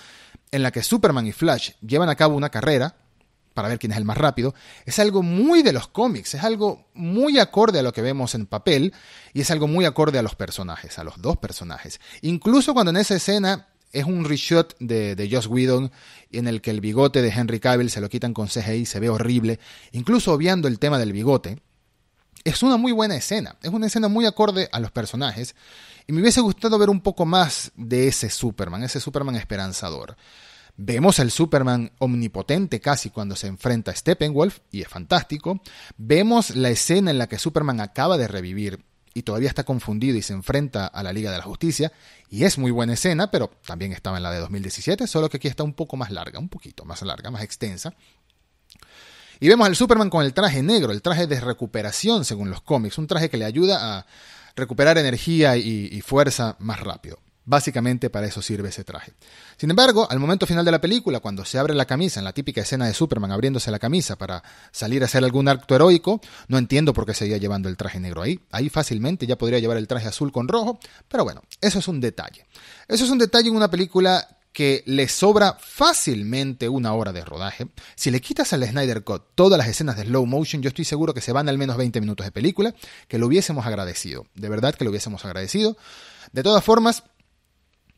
en 0.51 0.63
la 0.63 0.73
que 0.73 0.83
Superman 0.83 1.27
y 1.27 1.33
Flash 1.33 1.73
llevan 1.81 2.09
a 2.09 2.17
cabo 2.17 2.37
una 2.37 2.51
carrera, 2.51 2.97
para 3.57 3.69
ver 3.69 3.79
quién 3.79 3.91
es 3.91 3.99
el 3.99 4.05
más 4.05 4.19
rápido, 4.19 4.55
es 4.85 4.99
algo 4.99 5.23
muy 5.23 5.63
de 5.63 5.73
los 5.73 5.89
cómics, 5.89 6.35
es 6.35 6.45
algo 6.45 6.87
muy 6.93 7.39
acorde 7.39 7.79
a 7.79 7.83
lo 7.83 7.93
que 7.93 8.03
vemos 8.03 8.35
en 8.35 8.47
papel 8.47 8.93
y 9.33 9.41
es 9.41 9.51
algo 9.51 9.67
muy 9.67 9.87
acorde 9.87 10.19
a 10.19 10.23
los 10.23 10.35
personajes, 10.35 10.99
a 10.99 11.05
los 11.05 11.21
dos 11.21 11.39
personajes. 11.39 11.99
Incluso 12.21 12.75
cuando 12.75 12.91
en 12.91 12.99
esa 12.99 13.17
escena 13.17 13.69
es 13.93 14.05
un 14.05 14.27
reshot 14.27 14.77
de, 14.79 15.17
de 15.17 15.31
Joss 15.31 15.47
Whedon 15.47 15.91
en 16.31 16.49
el 16.49 16.61
que 16.61 16.71
el 16.71 16.83
bigote 16.83 17.23
de 17.23 17.31
Henry 17.31 17.59
Cavill 17.59 17.91
se 17.91 18.03
lo 18.03 18.11
quitan 18.11 18.35
con 18.35 18.49
CGI, 18.49 18.85
se 18.85 19.01
ve 19.01 19.09
horrible, 19.09 19.59
incluso 19.93 20.33
obviando 20.33 20.69
el 20.69 20.79
tema 20.79 20.99
del 20.99 21.15
bigote. 21.15 21.59
Es 22.45 22.63
una 22.63 22.77
muy 22.77 22.93
buena 22.93 23.17
escena, 23.17 23.57
es 23.63 23.71
una 23.71 23.87
escena 23.87 24.09
muy 24.09 24.27
acorde 24.27 24.69
a 24.71 24.81
los 24.81 24.91
personajes 24.93 25.57
y 26.07 26.13
me 26.13 26.21
hubiese 26.21 26.43
gustado 26.43 26.79
ver 26.79 26.91
un 26.91 27.01
poco 27.01 27.25
más 27.25 27.73
de 27.75 28.07
ese 28.07 28.29
Superman, 28.29 28.83
ese 28.83 29.01
Superman 29.01 29.35
esperanzador. 29.35 30.17
Vemos 30.79 31.21
al 31.21 31.31
Superman 31.31 31.93
omnipotente 31.99 32.81
casi 32.81 33.11
cuando 33.11 33.35
se 33.35 33.47
enfrenta 33.47 33.93
a 33.93 33.95
Steppenwolf, 33.95 34.59
y 34.71 34.83
es 34.83 34.89
fantástico. 34.89 35.63
Vemos 35.97 36.55
la 36.55 36.69
escena 36.69 37.11
en 37.11 37.19
la 37.19 37.29
que 37.29 37.39
Superman 37.39 37.81
acaba 37.81 38.19
de 38.19 38.29
revivir 38.29 38.85
y 39.15 39.23
todavía 39.23 39.49
está 39.49 39.65
confundido 39.65 40.19
y 40.19 40.23
se 40.23 40.35
enfrenta 40.35 40.87
a 40.87 41.03
la 41.03 41.15
Liga 41.15 41.31
de 41.31 41.39
la 41.39 41.45
Justicia, 41.45 41.91
y 42.29 42.45
es 42.45 42.59
muy 42.59 42.71
buena 42.71 42.93
escena, 42.93 43.31
pero 43.31 43.51
también 43.67 43.93
estaba 43.93 44.19
en 44.19 44.23
la 44.23 44.31
de 44.31 44.41
2017, 44.41 45.07
solo 45.07 45.31
que 45.31 45.39
aquí 45.39 45.49
está 45.49 45.63
un 45.63 45.73
poco 45.73 45.97
más 45.97 46.11
larga, 46.11 46.39
un 46.39 46.51
poquito 46.51 46.85
más 46.85 47.01
larga, 47.01 47.31
más 47.31 47.43
extensa. 47.43 47.95
Y 49.41 49.49
vemos 49.49 49.67
al 49.67 49.75
Superman 49.75 50.11
con 50.11 50.23
el 50.23 50.35
traje 50.35 50.63
negro, 50.63 50.93
el 50.93 51.01
traje 51.01 51.27
de 51.27 51.41
recuperación 51.41 52.27
según 52.27 52.51
los 52.51 52.61
cómics, 52.61 52.99
un 52.99 53.07
traje 53.07 53.31
que 53.31 53.39
le 53.39 53.47
ayuda 53.47 53.97
a 53.97 54.07
recuperar 54.55 54.99
energía 54.99 55.57
y, 55.57 55.89
y 55.91 56.01
fuerza 56.03 56.57
más 56.59 56.81
rápido. 56.81 57.19
Básicamente 57.49 58.11
para 58.11 58.27
eso 58.27 58.43
sirve 58.43 58.71
ese 58.71 58.83
traje. 58.83 59.13
Sin 59.57 59.71
embargo, 59.71 60.09
al 60.11 60.19
momento 60.19 60.47
final 60.47 60.65
de 60.65 60.73
la 60.73 60.81
película, 60.81 61.21
cuando 61.21 61.45
se 61.45 61.59
abre 61.59 61.75
la 61.75 61.85
camisa, 61.85 62.19
en 62.19 62.25
la 62.25 62.33
típica 62.33 62.61
escena 62.61 62.87
de 62.87 62.93
Superman 62.93 63.31
abriéndose 63.31 63.71
la 63.71 63.79
camisa 63.79 64.17
para 64.17 64.43
salir 64.73 65.03
a 65.03 65.05
hacer 65.05 65.23
algún 65.23 65.49
acto 65.49 65.77
heroico, 65.77 66.21
no 66.49 66.59
entiendo 66.59 66.93
por 66.93 67.07
qué 67.07 67.15
seguía 67.15 67.37
llevando 67.37 67.69
el 67.69 67.77
traje 67.77 68.01
negro 68.01 68.23
ahí. 68.23 68.41
Ahí 68.51 68.69
fácilmente 68.69 69.29
ya 69.29 69.39
podría 69.39 69.61
llevar 69.61 69.77
el 69.77 69.87
traje 69.87 70.09
azul 70.09 70.33
con 70.33 70.49
rojo, 70.49 70.81
pero 71.07 71.23
bueno, 71.23 71.43
eso 71.61 71.79
es 71.79 71.87
un 71.87 72.01
detalle. 72.01 72.47
Eso 72.89 73.05
es 73.05 73.11
un 73.11 73.19
detalle 73.19 73.49
en 73.49 73.57
una 73.57 73.71
película 73.71 74.27
que 74.57 74.83
le 74.87 75.07
sobra 75.07 75.57
fácilmente 75.61 76.69
una 76.69 76.95
hora 76.95 77.13
de 77.13 77.25
rodaje. 77.25 77.69
Si 77.95 78.11
le 78.11 78.23
quitas 78.23 78.55
al 78.55 78.65
Snyder 78.65 79.05
Cut 79.05 79.23
todas 79.35 79.59
las 79.59 79.69
escenas 79.69 79.99
de 79.99 80.05
slow 80.05 80.25
motion, 80.25 80.63
yo 80.63 80.69
estoy 80.69 80.87
seguro 80.87 81.13
que 81.15 81.21
se 81.21 81.31
van 81.31 81.49
al 81.49 81.59
menos 81.59 81.77
20 81.77 82.01
minutos 82.01 82.25
de 82.25 82.33
película, 82.33 82.75
que 83.07 83.19
lo 83.19 83.27
hubiésemos 83.27 83.67
agradecido. 83.67 84.27
De 84.35 84.49
verdad 84.49 84.75
que 84.75 84.85
lo 84.85 84.91
hubiésemos 84.91 85.25
agradecido. 85.27 85.77
De 86.33 86.43
todas 86.43 86.65
formas, 86.65 87.05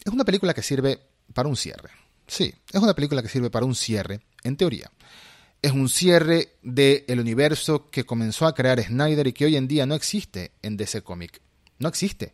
es 0.04 0.12
una 0.12 0.24
película 0.24 0.54
que 0.54 0.62
sirve 0.62 1.00
para 1.32 1.48
un 1.48 1.56
cierre. 1.56 1.90
Sí, 2.26 2.54
es 2.72 2.80
una 2.80 2.94
película 2.94 3.22
que 3.22 3.28
sirve 3.28 3.50
para 3.50 3.66
un 3.66 3.74
cierre, 3.74 4.20
en 4.44 4.56
teoría. 4.56 4.90
Es 5.60 5.72
un 5.72 5.88
cierre 5.88 6.56
del 6.62 7.18
universo 7.18 7.90
que 7.90 8.04
comenzó 8.04 8.46
a 8.46 8.54
crear 8.54 8.80
Snyder 8.82 9.26
y 9.26 9.32
que 9.32 9.46
hoy 9.46 9.56
en 9.56 9.66
día 9.66 9.86
no 9.86 9.94
existe 9.94 10.52
en 10.62 10.76
DC 10.76 11.02
Comic. 11.02 11.40
No 11.78 11.88
existe. 11.88 12.32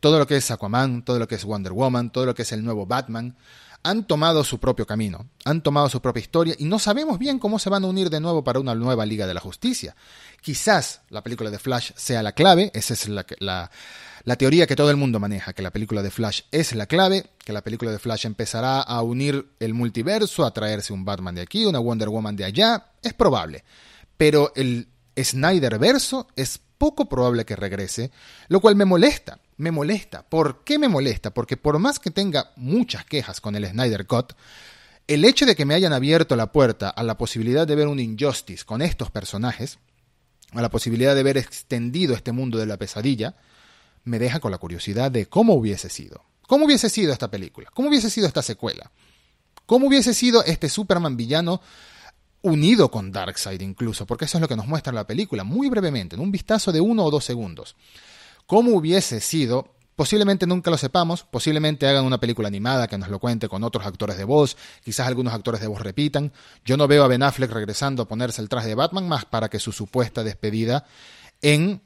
Todo 0.00 0.18
lo 0.18 0.26
que 0.26 0.36
es 0.36 0.50
Aquaman, 0.50 1.04
todo 1.04 1.18
lo 1.18 1.28
que 1.28 1.36
es 1.36 1.44
Wonder 1.44 1.72
Woman, 1.72 2.10
todo 2.10 2.26
lo 2.26 2.34
que 2.34 2.42
es 2.42 2.52
el 2.52 2.64
nuevo 2.64 2.86
Batman, 2.86 3.36
han 3.84 4.06
tomado 4.06 4.42
su 4.42 4.58
propio 4.58 4.86
camino, 4.86 5.28
han 5.44 5.62
tomado 5.62 5.88
su 5.90 6.00
propia 6.00 6.22
historia 6.22 6.56
y 6.58 6.64
no 6.64 6.78
sabemos 6.78 7.18
bien 7.18 7.38
cómo 7.38 7.58
se 7.58 7.68
van 7.68 7.84
a 7.84 7.86
unir 7.86 8.08
de 8.08 8.18
nuevo 8.18 8.42
para 8.42 8.58
una 8.58 8.74
nueva 8.74 9.04
Liga 9.04 9.26
de 9.26 9.34
la 9.34 9.40
Justicia. 9.40 9.94
Quizás 10.40 11.02
la 11.10 11.22
película 11.22 11.50
de 11.50 11.58
Flash 11.58 11.92
sea 11.94 12.22
la 12.22 12.32
clave, 12.32 12.70
esa 12.74 12.94
es 12.94 13.08
la, 13.08 13.26
la, 13.38 14.36
teoría 14.36 14.66
que 14.66 14.74
todo 14.74 14.90
el 14.90 14.96
mundo 14.96 15.20
maneja, 15.20 15.52
que 15.52 15.62
la 15.62 15.70
película 15.70 16.02
de 16.02 16.10
Flash 16.10 16.40
es 16.50 16.74
la 16.74 16.86
clave, 16.86 17.26
que 17.44 17.52
la 17.52 17.62
película 17.62 17.90
de 17.90 17.98
Flash 17.98 18.24
empezará 18.24 18.80
a 18.80 19.02
unir 19.02 19.50
el 19.60 19.74
multiverso, 19.74 20.46
a 20.46 20.54
traerse 20.54 20.94
un 20.94 21.04
Batman 21.04 21.34
de 21.34 21.42
aquí, 21.42 21.66
una 21.66 21.78
Wonder 21.78 22.08
Woman 22.08 22.36
de 22.36 22.44
allá, 22.46 22.86
es 23.02 23.12
probable. 23.12 23.64
Pero 24.16 24.52
el 24.56 24.88
Snyder 25.16 25.78
verso 25.78 26.26
es 26.36 26.58
poco 26.78 27.06
probable 27.06 27.44
que 27.44 27.54
regrese, 27.54 28.10
lo 28.48 28.60
cual 28.60 28.76
me 28.76 28.86
molesta, 28.86 29.40
me 29.56 29.70
molesta. 29.70 30.22
¿Por 30.22 30.64
qué 30.64 30.78
me 30.78 30.88
molesta? 30.88 31.32
Porque 31.32 31.56
por 31.56 31.78
más 31.78 31.98
que 31.98 32.10
tenga 32.10 32.52
muchas 32.56 33.04
quejas 33.04 33.40
con 33.40 33.56
el 33.56 33.66
Snyder 33.66 34.06
Cut, 34.06 34.32
el 35.06 35.24
hecho 35.24 35.46
de 35.46 35.54
que 35.54 35.64
me 35.64 35.74
hayan 35.74 35.92
abierto 35.92 36.36
la 36.36 36.52
puerta 36.52 36.88
a 36.88 37.02
la 37.02 37.18
posibilidad 37.18 37.66
de 37.66 37.74
ver 37.74 37.88
un 37.88 38.00
Injustice 38.00 38.64
con 38.64 38.82
estos 38.82 39.10
personajes, 39.10 39.78
a 40.52 40.62
la 40.62 40.70
posibilidad 40.70 41.14
de 41.14 41.22
ver 41.22 41.36
extendido 41.36 42.14
este 42.14 42.32
mundo 42.32 42.58
de 42.58 42.66
la 42.66 42.76
pesadilla, 42.76 43.36
me 44.04 44.18
deja 44.18 44.40
con 44.40 44.50
la 44.50 44.58
curiosidad 44.58 45.10
de 45.10 45.26
cómo 45.26 45.54
hubiese 45.54 45.88
sido. 45.88 46.22
¿Cómo 46.46 46.66
hubiese 46.66 46.90
sido 46.90 47.12
esta 47.12 47.30
película? 47.30 47.70
¿Cómo 47.72 47.88
hubiese 47.88 48.10
sido 48.10 48.26
esta 48.26 48.42
secuela? 48.42 48.90
¿Cómo 49.66 49.88
hubiese 49.88 50.12
sido 50.12 50.44
este 50.44 50.68
Superman 50.68 51.16
villano 51.16 51.60
unido 52.42 52.90
con 52.90 53.12
Darkseid 53.12 53.60
incluso? 53.62 54.06
Porque 54.06 54.26
eso 54.26 54.36
es 54.36 54.42
lo 54.42 54.48
que 54.48 54.56
nos 54.56 54.66
muestra 54.66 54.92
la 54.92 55.06
película, 55.06 55.42
muy 55.42 55.70
brevemente, 55.70 56.16
en 56.16 56.22
un 56.22 56.30
vistazo 56.30 56.70
de 56.70 56.80
uno 56.80 57.04
o 57.04 57.10
dos 57.10 57.24
segundos. 57.24 57.76
¿Cómo 58.46 58.72
hubiese 58.72 59.20
sido? 59.20 59.74
Posiblemente 59.96 60.46
nunca 60.46 60.70
lo 60.70 60.76
sepamos, 60.76 61.22
posiblemente 61.22 61.86
hagan 61.86 62.04
una 62.04 62.18
película 62.18 62.48
animada 62.48 62.88
que 62.88 62.98
nos 62.98 63.08
lo 63.08 63.20
cuente 63.20 63.48
con 63.48 63.62
otros 63.62 63.86
actores 63.86 64.18
de 64.18 64.24
voz, 64.24 64.56
quizás 64.84 65.06
algunos 65.06 65.32
actores 65.32 65.60
de 65.60 65.68
voz 65.68 65.80
repitan. 65.80 66.32
Yo 66.64 66.76
no 66.76 66.88
veo 66.88 67.04
a 67.04 67.08
Ben 67.08 67.22
Affleck 67.22 67.52
regresando 67.52 68.02
a 68.02 68.08
ponerse 68.08 68.42
el 68.42 68.48
traje 68.48 68.68
de 68.68 68.74
Batman 68.74 69.08
más 69.08 69.24
para 69.24 69.48
que 69.48 69.60
su 69.60 69.70
supuesta 69.70 70.24
despedida 70.24 70.84
en 71.42 71.80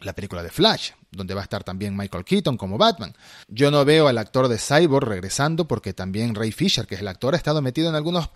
la 0.00 0.14
película 0.14 0.42
de 0.42 0.50
Flash, 0.50 0.90
donde 1.12 1.34
va 1.34 1.40
a 1.40 1.44
estar 1.44 1.62
también 1.62 1.96
Michael 1.96 2.24
Keaton 2.24 2.56
como 2.56 2.76
Batman. 2.76 3.14
Yo 3.46 3.70
no 3.70 3.84
veo 3.84 4.08
al 4.08 4.18
actor 4.18 4.48
de 4.48 4.58
Cyborg 4.58 5.08
regresando 5.08 5.66
porque 5.66 5.92
también 5.92 6.34
Ray 6.34 6.50
Fisher, 6.50 6.86
que 6.86 6.96
es 6.96 7.00
el 7.00 7.08
actor, 7.08 7.34
ha 7.34 7.36
estado 7.36 7.62
metido 7.62 7.88
en 7.88 7.94
algunas 7.94 8.30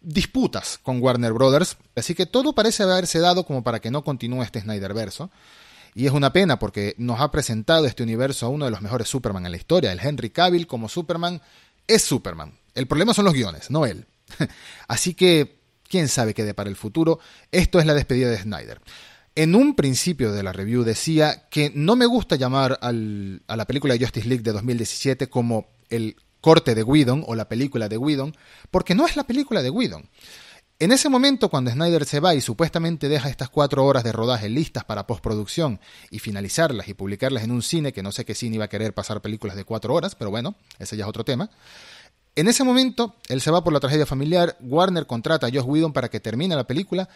disputas 0.00 0.78
con 0.82 1.02
Warner 1.02 1.32
Brothers, 1.32 1.76
así 1.96 2.14
que 2.14 2.24
todo 2.24 2.54
parece 2.54 2.82
haberse 2.82 3.18
dado 3.18 3.44
como 3.44 3.62
para 3.62 3.80
que 3.80 3.90
no 3.90 4.04
continúe 4.04 4.42
este 4.42 4.60
Snyder 4.60 4.94
verso. 4.94 5.30
Y 5.98 6.06
es 6.06 6.12
una 6.12 6.32
pena 6.32 6.60
porque 6.60 6.94
nos 6.96 7.20
ha 7.20 7.32
presentado 7.32 7.84
este 7.84 8.04
universo 8.04 8.46
a 8.46 8.50
uno 8.50 8.66
de 8.66 8.70
los 8.70 8.82
mejores 8.82 9.08
Superman 9.08 9.44
en 9.46 9.50
la 9.50 9.56
historia. 9.56 9.90
El 9.90 9.98
Henry 9.98 10.30
Cavill 10.30 10.68
como 10.68 10.88
Superman 10.88 11.42
es 11.88 12.02
Superman. 12.02 12.56
El 12.76 12.86
problema 12.86 13.12
son 13.14 13.24
los 13.24 13.34
guiones, 13.34 13.68
no 13.68 13.84
él. 13.84 14.06
Así 14.86 15.14
que, 15.14 15.58
quién 15.88 16.06
sabe 16.06 16.34
qué 16.34 16.44
de 16.44 16.54
para 16.54 16.70
el 16.70 16.76
futuro. 16.76 17.18
Esto 17.50 17.80
es 17.80 17.86
la 17.86 17.94
despedida 17.94 18.30
de 18.30 18.38
Snyder. 18.38 18.80
En 19.34 19.56
un 19.56 19.74
principio 19.74 20.30
de 20.30 20.44
la 20.44 20.52
review 20.52 20.84
decía 20.84 21.48
que 21.50 21.72
no 21.74 21.96
me 21.96 22.06
gusta 22.06 22.36
llamar 22.36 22.78
a 22.80 22.92
la 22.92 23.64
película 23.64 23.94
de 23.94 23.98
Justice 23.98 24.28
League 24.28 24.44
de 24.44 24.52
2017 24.52 25.28
como 25.28 25.66
el 25.90 26.14
corte 26.40 26.76
de 26.76 26.84
Whedon 26.84 27.24
o 27.26 27.34
la 27.34 27.48
película 27.48 27.88
de 27.88 27.98
Whedon, 27.98 28.36
porque 28.70 28.94
no 28.94 29.04
es 29.04 29.16
la 29.16 29.24
película 29.24 29.62
de 29.62 29.70
Whedon. 29.70 30.08
En 30.80 30.92
ese 30.92 31.08
momento, 31.08 31.48
cuando 31.48 31.72
Snyder 31.72 32.04
se 32.04 32.20
va 32.20 32.36
y 32.36 32.40
supuestamente 32.40 33.08
deja 33.08 33.28
estas 33.28 33.48
cuatro 33.48 33.84
horas 33.84 34.04
de 34.04 34.12
rodaje 34.12 34.48
listas 34.48 34.84
para 34.84 35.08
postproducción 35.08 35.80
y 36.08 36.20
finalizarlas 36.20 36.86
y 36.86 36.94
publicarlas 36.94 37.42
en 37.42 37.50
un 37.50 37.62
cine, 37.62 37.92
que 37.92 38.04
no 38.04 38.12
sé 38.12 38.24
qué 38.24 38.36
cine 38.36 38.54
iba 38.54 38.66
a 38.66 38.68
querer 38.68 38.94
pasar 38.94 39.20
películas 39.20 39.56
de 39.56 39.64
cuatro 39.64 39.92
horas, 39.92 40.14
pero 40.14 40.30
bueno, 40.30 40.54
ese 40.78 40.96
ya 40.96 41.02
es 41.02 41.08
otro 41.08 41.24
tema, 41.24 41.50
en 42.38 42.46
ese 42.46 42.62
momento, 42.62 43.16
él 43.28 43.40
se 43.40 43.50
va 43.50 43.64
por 43.64 43.72
la 43.72 43.80
tragedia 43.80 44.06
familiar, 44.06 44.56
Warner 44.60 45.08
contrata 45.08 45.48
a 45.48 45.50
Josh 45.50 45.64
Whedon 45.66 45.92
para 45.92 46.08
que 46.08 46.20
termine 46.20 46.54
la 46.54 46.68
película, 46.68 47.08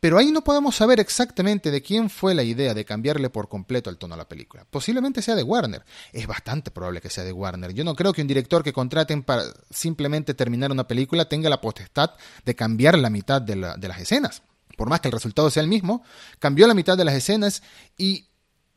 pero 0.00 0.18
ahí 0.18 0.30
no 0.30 0.44
podemos 0.44 0.76
saber 0.76 1.00
exactamente 1.00 1.70
de 1.70 1.82
quién 1.82 2.08
fue 2.08 2.34
la 2.34 2.44
idea 2.44 2.72
de 2.72 2.84
cambiarle 2.84 3.30
por 3.30 3.48
completo 3.48 3.90
el 3.90 3.98
tono 3.98 4.14
a 4.14 4.18
la 4.18 4.28
película. 4.28 4.64
Posiblemente 4.70 5.22
sea 5.22 5.34
de 5.34 5.42
Warner. 5.42 5.84
Es 6.12 6.26
bastante 6.26 6.70
probable 6.70 7.00
que 7.00 7.10
sea 7.10 7.24
de 7.24 7.32
Warner. 7.32 7.72
Yo 7.72 7.82
no 7.82 7.96
creo 7.96 8.12
que 8.12 8.22
un 8.22 8.28
director 8.28 8.62
que 8.62 8.72
contraten 8.72 9.24
para 9.24 9.42
simplemente 9.70 10.34
terminar 10.34 10.70
una 10.70 10.86
película 10.86 11.28
tenga 11.28 11.50
la 11.50 11.60
potestad 11.60 12.12
de 12.44 12.54
cambiar 12.54 12.96
la 12.96 13.10
mitad 13.10 13.42
de, 13.42 13.56
las 13.56 13.98
escenas. 13.98 14.42
Por 14.76 14.88
más 14.88 15.00
que 15.00 15.08
el 15.08 15.12
resultado 15.12 15.50
sea 15.50 15.64
el 15.64 15.68
mismo, 15.68 16.04
cambió 16.38 16.68
la 16.68 16.74
mitad 16.74 16.96
de 16.96 17.04
las 17.04 17.14
escenas 17.14 17.62
y 17.96 18.28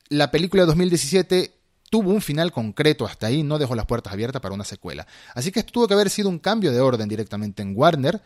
la 0.10 0.32
película 0.32 0.64
de 0.64 0.68
2017 0.68 1.54
tuvo 1.92 2.10
un 2.10 2.22
final 2.22 2.52
concreto 2.52 3.06
hasta 3.06 3.28
ahí, 3.28 3.44
no 3.44 3.60
dejó 3.60 3.76
las 3.76 3.86
puertas 3.86 4.12
abiertas 4.12 4.42
para 4.42 4.56
una 4.56 4.64
secuela. 4.64 5.06
Así 5.36 5.52
que 5.52 5.60
esto 5.60 5.74
tuvo 5.74 5.88
que 5.88 5.94
haber 5.94 6.10
sido 6.10 6.30
un 6.30 6.40
cambio 6.40 6.72
de 6.72 6.80
orden 6.80 7.08
directamente 7.08 7.62
en 7.62 7.74
Warner 7.78 8.24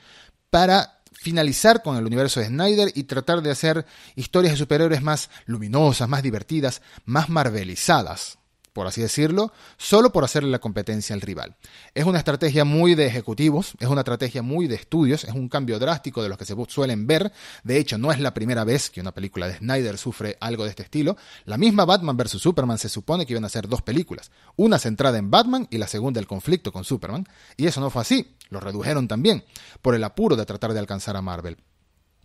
para 0.49 1.01
finalizar 1.19 1.81
con 1.81 1.97
el 1.97 2.05
universo 2.05 2.39
de 2.39 2.47
Snyder 2.47 2.91
y 2.93 3.03
tratar 3.03 3.41
de 3.41 3.51
hacer 3.51 3.85
historias 4.15 4.53
de 4.53 4.59
superhéroes 4.59 5.01
más 5.01 5.29
luminosas, 5.45 6.07
más 6.07 6.23
divertidas, 6.23 6.81
más 7.05 7.29
marvelizadas 7.29 8.37
por 8.75 8.87
así 8.87 9.01
decirlo, 9.01 9.53
solo 9.77 10.11
por 10.11 10.25
hacerle 10.25 10.49
la 10.49 10.59
competencia 10.59 11.13
al 11.13 11.21
rival. 11.21 11.55
Es 11.93 12.03
una 12.03 12.17
estrategia 12.17 12.65
muy 12.65 12.93
de 12.93 13.07
ejecutivos, 13.07 13.73
es 13.79 13.87
una 13.87 14.01
estrategia 14.01 14.41
muy 14.41 14.67
de 14.67 14.75
estudios, 14.75 15.23
es 15.23 15.33
un 15.33 15.47
cambio 15.47 15.79
drástico 15.79 16.21
de 16.21 16.27
los 16.27 16.37
que 16.37 16.43
se 16.43 16.57
suelen 16.67 17.07
ver. 17.07 17.31
De 17.63 17.77
hecho, 17.77 17.97
no 17.97 18.11
es 18.11 18.19
la 18.19 18.33
primera 18.33 18.65
vez 18.65 18.89
que 18.89 18.99
una 18.99 19.13
película 19.13 19.47
de 19.47 19.59
Snyder 19.59 19.97
sufre 19.97 20.35
algo 20.41 20.65
de 20.65 20.71
este 20.71 20.83
estilo. 20.83 21.15
La 21.45 21.57
misma 21.57 21.85
Batman 21.85 22.17
vs. 22.17 22.31
Superman 22.31 22.77
se 22.77 22.89
supone 22.89 23.25
que 23.25 23.31
iban 23.31 23.45
a 23.45 23.49
ser 23.49 23.69
dos 23.69 23.81
películas, 23.81 24.29
una 24.57 24.77
centrada 24.77 25.17
en 25.17 25.31
Batman 25.31 25.69
y 25.71 25.77
la 25.77 25.87
segunda 25.87 26.19
el 26.19 26.27
conflicto 26.27 26.73
con 26.73 26.83
Superman, 26.83 27.25
y 27.55 27.67
eso 27.67 27.79
no 27.79 27.89
fue 27.89 28.01
así, 28.01 28.35
lo 28.49 28.59
redujeron 28.59 29.07
también, 29.07 29.45
por 29.81 29.95
el 29.95 30.03
apuro 30.03 30.35
de 30.35 30.45
tratar 30.45 30.73
de 30.73 30.79
alcanzar 30.79 31.15
a 31.15 31.21
Marvel. 31.21 31.55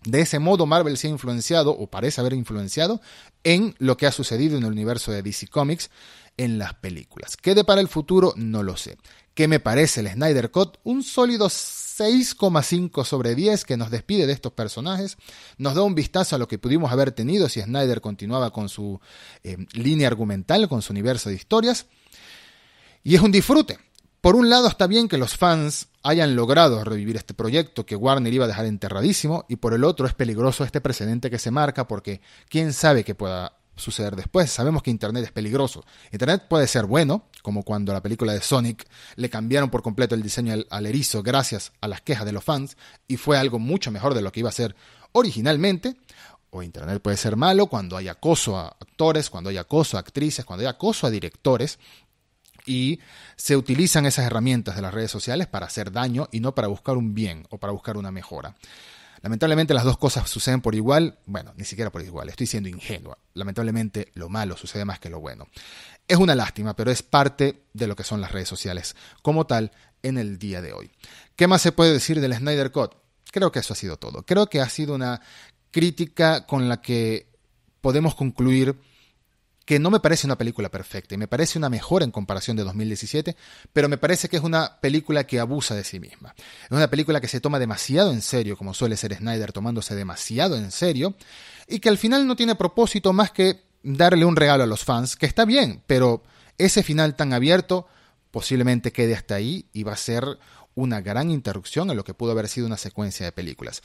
De 0.04 0.22
ese 0.22 0.38
modo, 0.38 0.64
Marvel 0.64 0.96
se 0.96 1.08
ha 1.08 1.10
influenciado, 1.10 1.72
o 1.72 1.88
parece 1.88 2.22
haber 2.22 2.32
influenciado, 2.32 3.02
en 3.44 3.74
lo 3.78 3.98
que 3.98 4.06
ha 4.06 4.12
sucedido 4.12 4.56
en 4.56 4.64
el 4.64 4.72
universo 4.72 5.12
de 5.12 5.22
DC 5.22 5.48
Comics 5.48 5.90
en 6.40 6.58
las 6.58 6.72
películas. 6.72 7.36
¿Qué 7.36 7.54
de 7.54 7.64
para 7.64 7.82
el 7.82 7.88
futuro? 7.88 8.32
No 8.34 8.62
lo 8.62 8.74
sé. 8.78 8.96
¿Qué 9.34 9.46
me 9.46 9.60
parece 9.60 10.00
el 10.00 10.08
Snyder 10.08 10.50
Cut? 10.50 10.78
Un 10.84 11.02
sólido 11.02 11.48
6,5 11.48 13.04
sobre 13.04 13.34
10 13.34 13.66
que 13.66 13.76
nos 13.76 13.90
despide 13.90 14.26
de 14.26 14.32
estos 14.32 14.52
personajes, 14.52 15.18
nos 15.58 15.74
da 15.74 15.82
un 15.82 15.94
vistazo 15.94 16.36
a 16.36 16.38
lo 16.38 16.48
que 16.48 16.58
pudimos 16.58 16.90
haber 16.92 17.12
tenido 17.12 17.50
si 17.50 17.60
Snyder 17.60 18.00
continuaba 18.00 18.54
con 18.54 18.70
su 18.70 19.00
eh, 19.44 19.58
línea 19.74 20.08
argumental, 20.08 20.66
con 20.66 20.80
su 20.80 20.94
universo 20.94 21.28
de 21.28 21.34
historias, 21.34 21.86
y 23.04 23.16
es 23.16 23.20
un 23.20 23.32
disfrute. 23.32 23.78
Por 24.22 24.34
un 24.34 24.48
lado 24.48 24.66
está 24.66 24.86
bien 24.86 25.08
que 25.08 25.18
los 25.18 25.36
fans 25.36 25.88
hayan 26.02 26.36
logrado 26.36 26.82
revivir 26.84 27.16
este 27.16 27.34
proyecto 27.34 27.84
que 27.84 27.96
Warner 27.96 28.32
iba 28.32 28.46
a 28.46 28.48
dejar 28.48 28.64
enterradísimo, 28.64 29.44
y 29.46 29.56
por 29.56 29.74
el 29.74 29.84
otro 29.84 30.06
es 30.06 30.14
peligroso 30.14 30.64
este 30.64 30.80
precedente 30.80 31.28
que 31.28 31.38
se 31.38 31.50
marca 31.50 31.86
porque 31.86 32.22
quién 32.48 32.72
sabe 32.72 33.04
qué 33.04 33.14
pueda 33.14 33.59
suceder 33.76 34.16
después. 34.16 34.50
Sabemos 34.50 34.82
que 34.82 34.90
Internet 34.90 35.24
es 35.24 35.32
peligroso. 35.32 35.84
Internet 36.12 36.46
puede 36.48 36.66
ser 36.66 36.86
bueno, 36.86 37.26
como 37.42 37.62
cuando 37.62 37.92
la 37.92 38.02
película 38.02 38.32
de 38.32 38.40
Sonic 38.40 38.86
le 39.16 39.30
cambiaron 39.30 39.70
por 39.70 39.82
completo 39.82 40.14
el 40.14 40.22
diseño 40.22 40.54
al, 40.68 40.86
erizo 40.86 41.22
gracias 41.22 41.72
a 41.80 41.88
las 41.88 42.00
quejas 42.00 42.26
de 42.26 42.32
los 42.32 42.44
fans 42.44 42.76
y 43.08 43.16
fue 43.16 43.38
algo 43.38 43.58
mucho 43.58 43.90
mejor 43.90 44.14
de 44.14 44.22
lo 44.22 44.32
que 44.32 44.40
iba 44.40 44.48
a 44.48 44.52
ser 44.52 44.76
originalmente. 45.12 45.96
O 46.50 46.62
Internet 46.62 47.00
puede 47.00 47.16
ser 47.16 47.36
malo 47.36 47.66
cuando 47.66 47.96
hay 47.96 48.08
acoso 48.08 48.58
a 48.58 48.68
actores, 48.68 49.30
cuando 49.30 49.50
hay 49.50 49.56
acoso 49.56 49.96
a 49.96 50.00
actrices, 50.00 50.44
cuando 50.44 50.62
hay 50.62 50.68
acoso 50.68 51.06
a 51.06 51.10
directores 51.10 51.78
y 52.66 53.00
se 53.36 53.56
utilizan 53.56 54.06
esas 54.06 54.26
herramientas 54.26 54.76
de 54.76 54.82
las 54.82 54.92
redes 54.92 55.10
sociales 55.10 55.46
para 55.46 55.66
hacer 55.66 55.92
daño 55.92 56.28
y 56.32 56.40
no 56.40 56.54
para 56.54 56.68
buscar 56.68 56.96
un 56.96 57.14
bien 57.14 57.46
o 57.50 57.58
para 57.58 57.72
buscar 57.72 57.96
una 57.96 58.10
mejora. 58.10 58.56
Lamentablemente 59.22 59.74
las 59.74 59.84
dos 59.84 59.98
cosas 59.98 60.28
suceden 60.30 60.62
por 60.62 60.74
igual, 60.74 61.18
bueno, 61.26 61.52
ni 61.56 61.64
siquiera 61.64 61.90
por 61.90 62.02
igual, 62.02 62.28
estoy 62.28 62.46
siendo 62.46 62.68
ingenua. 62.68 63.18
Lamentablemente 63.34 64.10
lo 64.14 64.28
malo 64.28 64.56
sucede 64.56 64.84
más 64.84 64.98
que 64.98 65.10
lo 65.10 65.20
bueno. 65.20 65.46
Es 66.08 66.16
una 66.16 66.34
lástima, 66.34 66.74
pero 66.74 66.90
es 66.90 67.02
parte 67.02 67.64
de 67.72 67.86
lo 67.86 67.94
que 67.94 68.04
son 68.04 68.20
las 68.20 68.32
redes 68.32 68.48
sociales 68.48 68.96
como 69.22 69.46
tal 69.46 69.72
en 70.02 70.16
el 70.16 70.38
día 70.38 70.62
de 70.62 70.72
hoy. 70.72 70.90
¿Qué 71.36 71.46
más 71.46 71.62
se 71.62 71.72
puede 71.72 71.92
decir 71.92 72.20
del 72.20 72.34
Snyder 72.34 72.72
Cut? 72.72 72.94
Creo 73.30 73.52
que 73.52 73.58
eso 73.58 73.74
ha 73.74 73.76
sido 73.76 73.96
todo. 73.96 74.24
Creo 74.24 74.48
que 74.48 74.60
ha 74.60 74.68
sido 74.68 74.94
una 74.94 75.20
crítica 75.70 76.46
con 76.46 76.68
la 76.68 76.80
que 76.80 77.28
podemos 77.80 78.14
concluir 78.14 78.76
que 79.70 79.78
no 79.78 79.92
me 79.92 80.00
parece 80.00 80.26
una 80.26 80.36
película 80.36 80.68
perfecta 80.68 81.14
y 81.14 81.16
me 81.16 81.28
parece 81.28 81.56
una 81.56 81.70
mejor 81.70 82.02
en 82.02 82.10
comparación 82.10 82.56
de 82.56 82.64
2017, 82.64 83.36
pero 83.72 83.88
me 83.88 83.98
parece 83.98 84.28
que 84.28 84.36
es 84.36 84.42
una 84.42 84.80
película 84.80 85.28
que 85.28 85.38
abusa 85.38 85.76
de 85.76 85.84
sí 85.84 86.00
misma. 86.00 86.34
Es 86.64 86.72
una 86.72 86.90
película 86.90 87.20
que 87.20 87.28
se 87.28 87.40
toma 87.40 87.60
demasiado 87.60 88.10
en 88.10 88.20
serio, 88.20 88.56
como 88.56 88.74
suele 88.74 88.96
ser 88.96 89.14
Snyder 89.14 89.52
tomándose 89.52 89.94
demasiado 89.94 90.56
en 90.56 90.72
serio, 90.72 91.14
y 91.68 91.78
que 91.78 91.88
al 91.88 91.98
final 91.98 92.26
no 92.26 92.34
tiene 92.34 92.56
propósito 92.56 93.12
más 93.12 93.30
que 93.30 93.62
darle 93.84 94.24
un 94.24 94.34
regalo 94.34 94.64
a 94.64 94.66
los 94.66 94.82
fans, 94.82 95.14
que 95.14 95.26
está 95.26 95.44
bien, 95.44 95.84
pero 95.86 96.24
ese 96.58 96.82
final 96.82 97.14
tan 97.14 97.32
abierto 97.32 97.86
posiblemente 98.32 98.90
quede 98.90 99.14
hasta 99.14 99.36
ahí 99.36 99.66
y 99.72 99.84
va 99.84 99.92
a 99.92 99.96
ser 99.96 100.24
una 100.74 101.00
gran 101.00 101.30
interrupción 101.30 101.90
en 101.90 101.96
lo 101.96 102.02
que 102.02 102.12
pudo 102.12 102.32
haber 102.32 102.48
sido 102.48 102.66
una 102.66 102.76
secuencia 102.76 103.24
de 103.24 103.30
películas. 103.30 103.82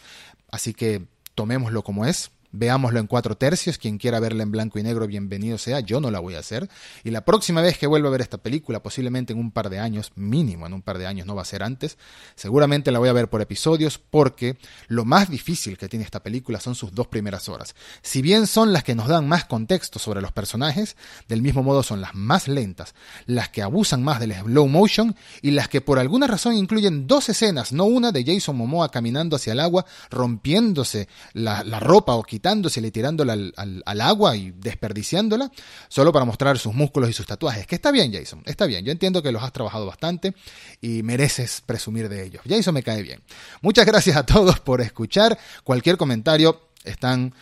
Así 0.49 0.73
que 0.73 1.05
tomémoslo 1.35 1.83
como 1.83 2.07
es, 2.07 2.31
Veámoslo 2.55 2.99
en 2.99 3.07
cuatro 3.07 3.35
tercios. 3.35 3.77
Quien 3.77 3.97
quiera 3.97 4.19
verla 4.19 4.43
en 4.43 4.51
blanco 4.51 4.79
y 4.79 4.83
negro, 4.83 5.07
bienvenido 5.07 5.57
sea. 5.57 5.81
Yo 5.81 5.99
no 5.99 6.11
la 6.11 6.19
voy 6.19 6.35
a 6.35 6.39
hacer. 6.39 6.69
Y 7.03 7.11
la 7.11 7.25
próxima 7.25 7.61
vez 7.61 7.77
que 7.77 7.87
vuelva 7.87 8.07
a 8.07 8.11
ver 8.11 8.21
esta 8.21 8.37
película, 8.37 8.81
posiblemente 8.81 9.33
en 9.33 9.39
un 9.39 9.51
par 9.51 9.69
de 9.69 9.79
años, 9.79 10.11
mínimo 10.15 10.65
en 10.65 10.73
un 10.73 10.81
par 10.81 10.97
de 10.97 11.07
años, 11.07 11.27
no 11.27 11.35
va 11.35 11.41
a 11.41 11.45
ser 11.45 11.63
antes, 11.63 11.97
seguramente 12.35 12.91
la 12.91 12.99
voy 12.99 13.09
a 13.09 13.13
ver 13.13 13.29
por 13.29 13.41
episodios 13.41 13.97
porque 13.97 14.57
lo 14.87 15.05
más 15.05 15.29
difícil 15.29 15.77
que 15.77 15.89
tiene 15.89 16.05
esta 16.05 16.23
película 16.23 16.59
son 16.59 16.75
sus 16.75 16.93
dos 16.93 17.07
primeras 17.07 17.49
horas. 17.49 17.75
Si 18.01 18.21
bien 18.21 18.47
son 18.47 18.73
las 18.73 18.83
que 18.83 18.95
nos 18.95 19.07
dan 19.07 19.27
más 19.27 19.45
contexto 19.45 19.99
sobre 19.99 20.21
los 20.21 20.31
personajes, 20.31 20.95
del 21.27 21.41
mismo 21.41 21.63
modo 21.63 21.83
son 21.83 22.01
las 22.01 22.15
más 22.15 22.47
lentas, 22.47 22.95
las 23.25 23.49
que 23.49 23.61
abusan 23.61 24.03
más 24.03 24.19
del 24.19 24.33
slow 24.33 24.67
motion 24.67 25.15
y 25.41 25.51
las 25.51 25.67
que 25.67 25.81
por 25.81 25.99
alguna 25.99 26.27
razón 26.27 26.55
incluyen 26.55 27.07
dos 27.07 27.29
escenas, 27.29 27.71
no 27.73 27.85
una 27.85 28.11
de 28.11 28.23
Jason 28.23 28.55
Momoa 28.55 28.89
caminando 28.89 29.35
hacia 29.35 29.53
el 29.53 29.59
agua, 29.59 29.85
rompiéndose 30.09 31.07
la, 31.33 31.63
ropa 31.79 32.15
o 32.15 32.23
quitando 32.23 32.44
y 32.45 32.91
tirándola 32.91 33.33
al, 33.33 34.01
agua 34.01 34.35
y 34.35 34.51
desperdiciándola, 34.51 35.51
solo 35.87 36.13
para 36.13 36.25
mostrar 36.25 36.57
sus 36.59 36.73
músculos 36.73 37.09
y 37.09 37.13
sus 37.13 37.25
tatuajes. 37.25 37.65
Que 37.65 37.75
está 37.75 37.91
bien, 37.91 38.13
Jason, 38.13 38.43
está 38.45 38.65
bien. 38.65 38.85
Yo 38.85 38.91
entiendo 38.91 39.23
que 39.23 39.31
los 39.31 39.41
has 39.41 39.51
trabajado 39.51 39.85
bastante 39.85 40.35
y 40.79 41.01
mereces 41.01 41.61
presumir 41.65 42.07
de 42.07 42.23
ellos. 42.23 42.43
Jason 42.47 42.73
me 42.73 42.83
cae 42.83 43.01
bien. 43.01 43.21
Muchas 43.61 43.85
gracias 43.85 44.15
a 44.15 44.25
todos 44.25 44.59
por 44.59 44.81
escuchar. 44.81 45.37
Cualquier 45.63 45.97
comentario 45.97 46.69
están 46.83 47.33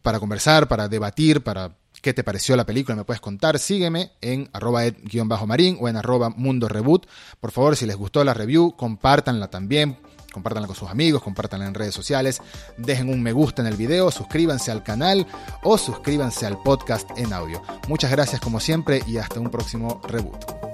para 0.00 0.20
conversar, 0.20 0.68
para 0.68 0.88
debatir, 0.88 1.42
para 1.42 1.76
qué 2.00 2.14
te 2.14 2.24
pareció 2.24 2.54
la 2.56 2.66
película, 2.66 2.94
me 2.94 3.04
puedes 3.04 3.20
contar. 3.20 3.58
Sígueme 3.58 4.12
en 4.20 4.48
arroba 4.52 4.84
ed-marín 4.84 5.76
o 5.80 5.88
en 5.88 5.96
arroba 5.96 6.30
mundo 6.30 6.68
reboot. 6.68 7.06
Por 7.40 7.50
favor, 7.50 7.76
si 7.76 7.86
les 7.86 7.96
gustó 7.96 8.22
la 8.22 8.34
review, 8.34 8.76
compártanla 8.76 9.48
también 9.48 9.98
compártanla 10.32 10.66
con 10.66 10.76
sus 10.76 10.90
amigos, 10.90 11.22
compártanla 11.22 11.66
en 11.66 11.74
redes 11.74 11.94
sociales, 11.94 12.40
dejen 12.76 13.08
un 13.08 13.22
me 13.22 13.32
gusta 13.32 13.62
en 13.62 13.68
el 13.68 13.76
video, 13.76 14.10
suscríbanse 14.10 14.70
al 14.70 14.82
canal 14.82 15.26
o 15.62 15.78
suscríbanse 15.78 16.46
al 16.46 16.60
podcast 16.62 17.08
en 17.16 17.32
audio. 17.32 17.62
Muchas 17.88 18.10
gracias 18.10 18.40
como 18.40 18.60
siempre 18.60 19.02
y 19.06 19.18
hasta 19.18 19.40
un 19.40 19.50
próximo 19.50 20.00
reboot. 20.04 20.71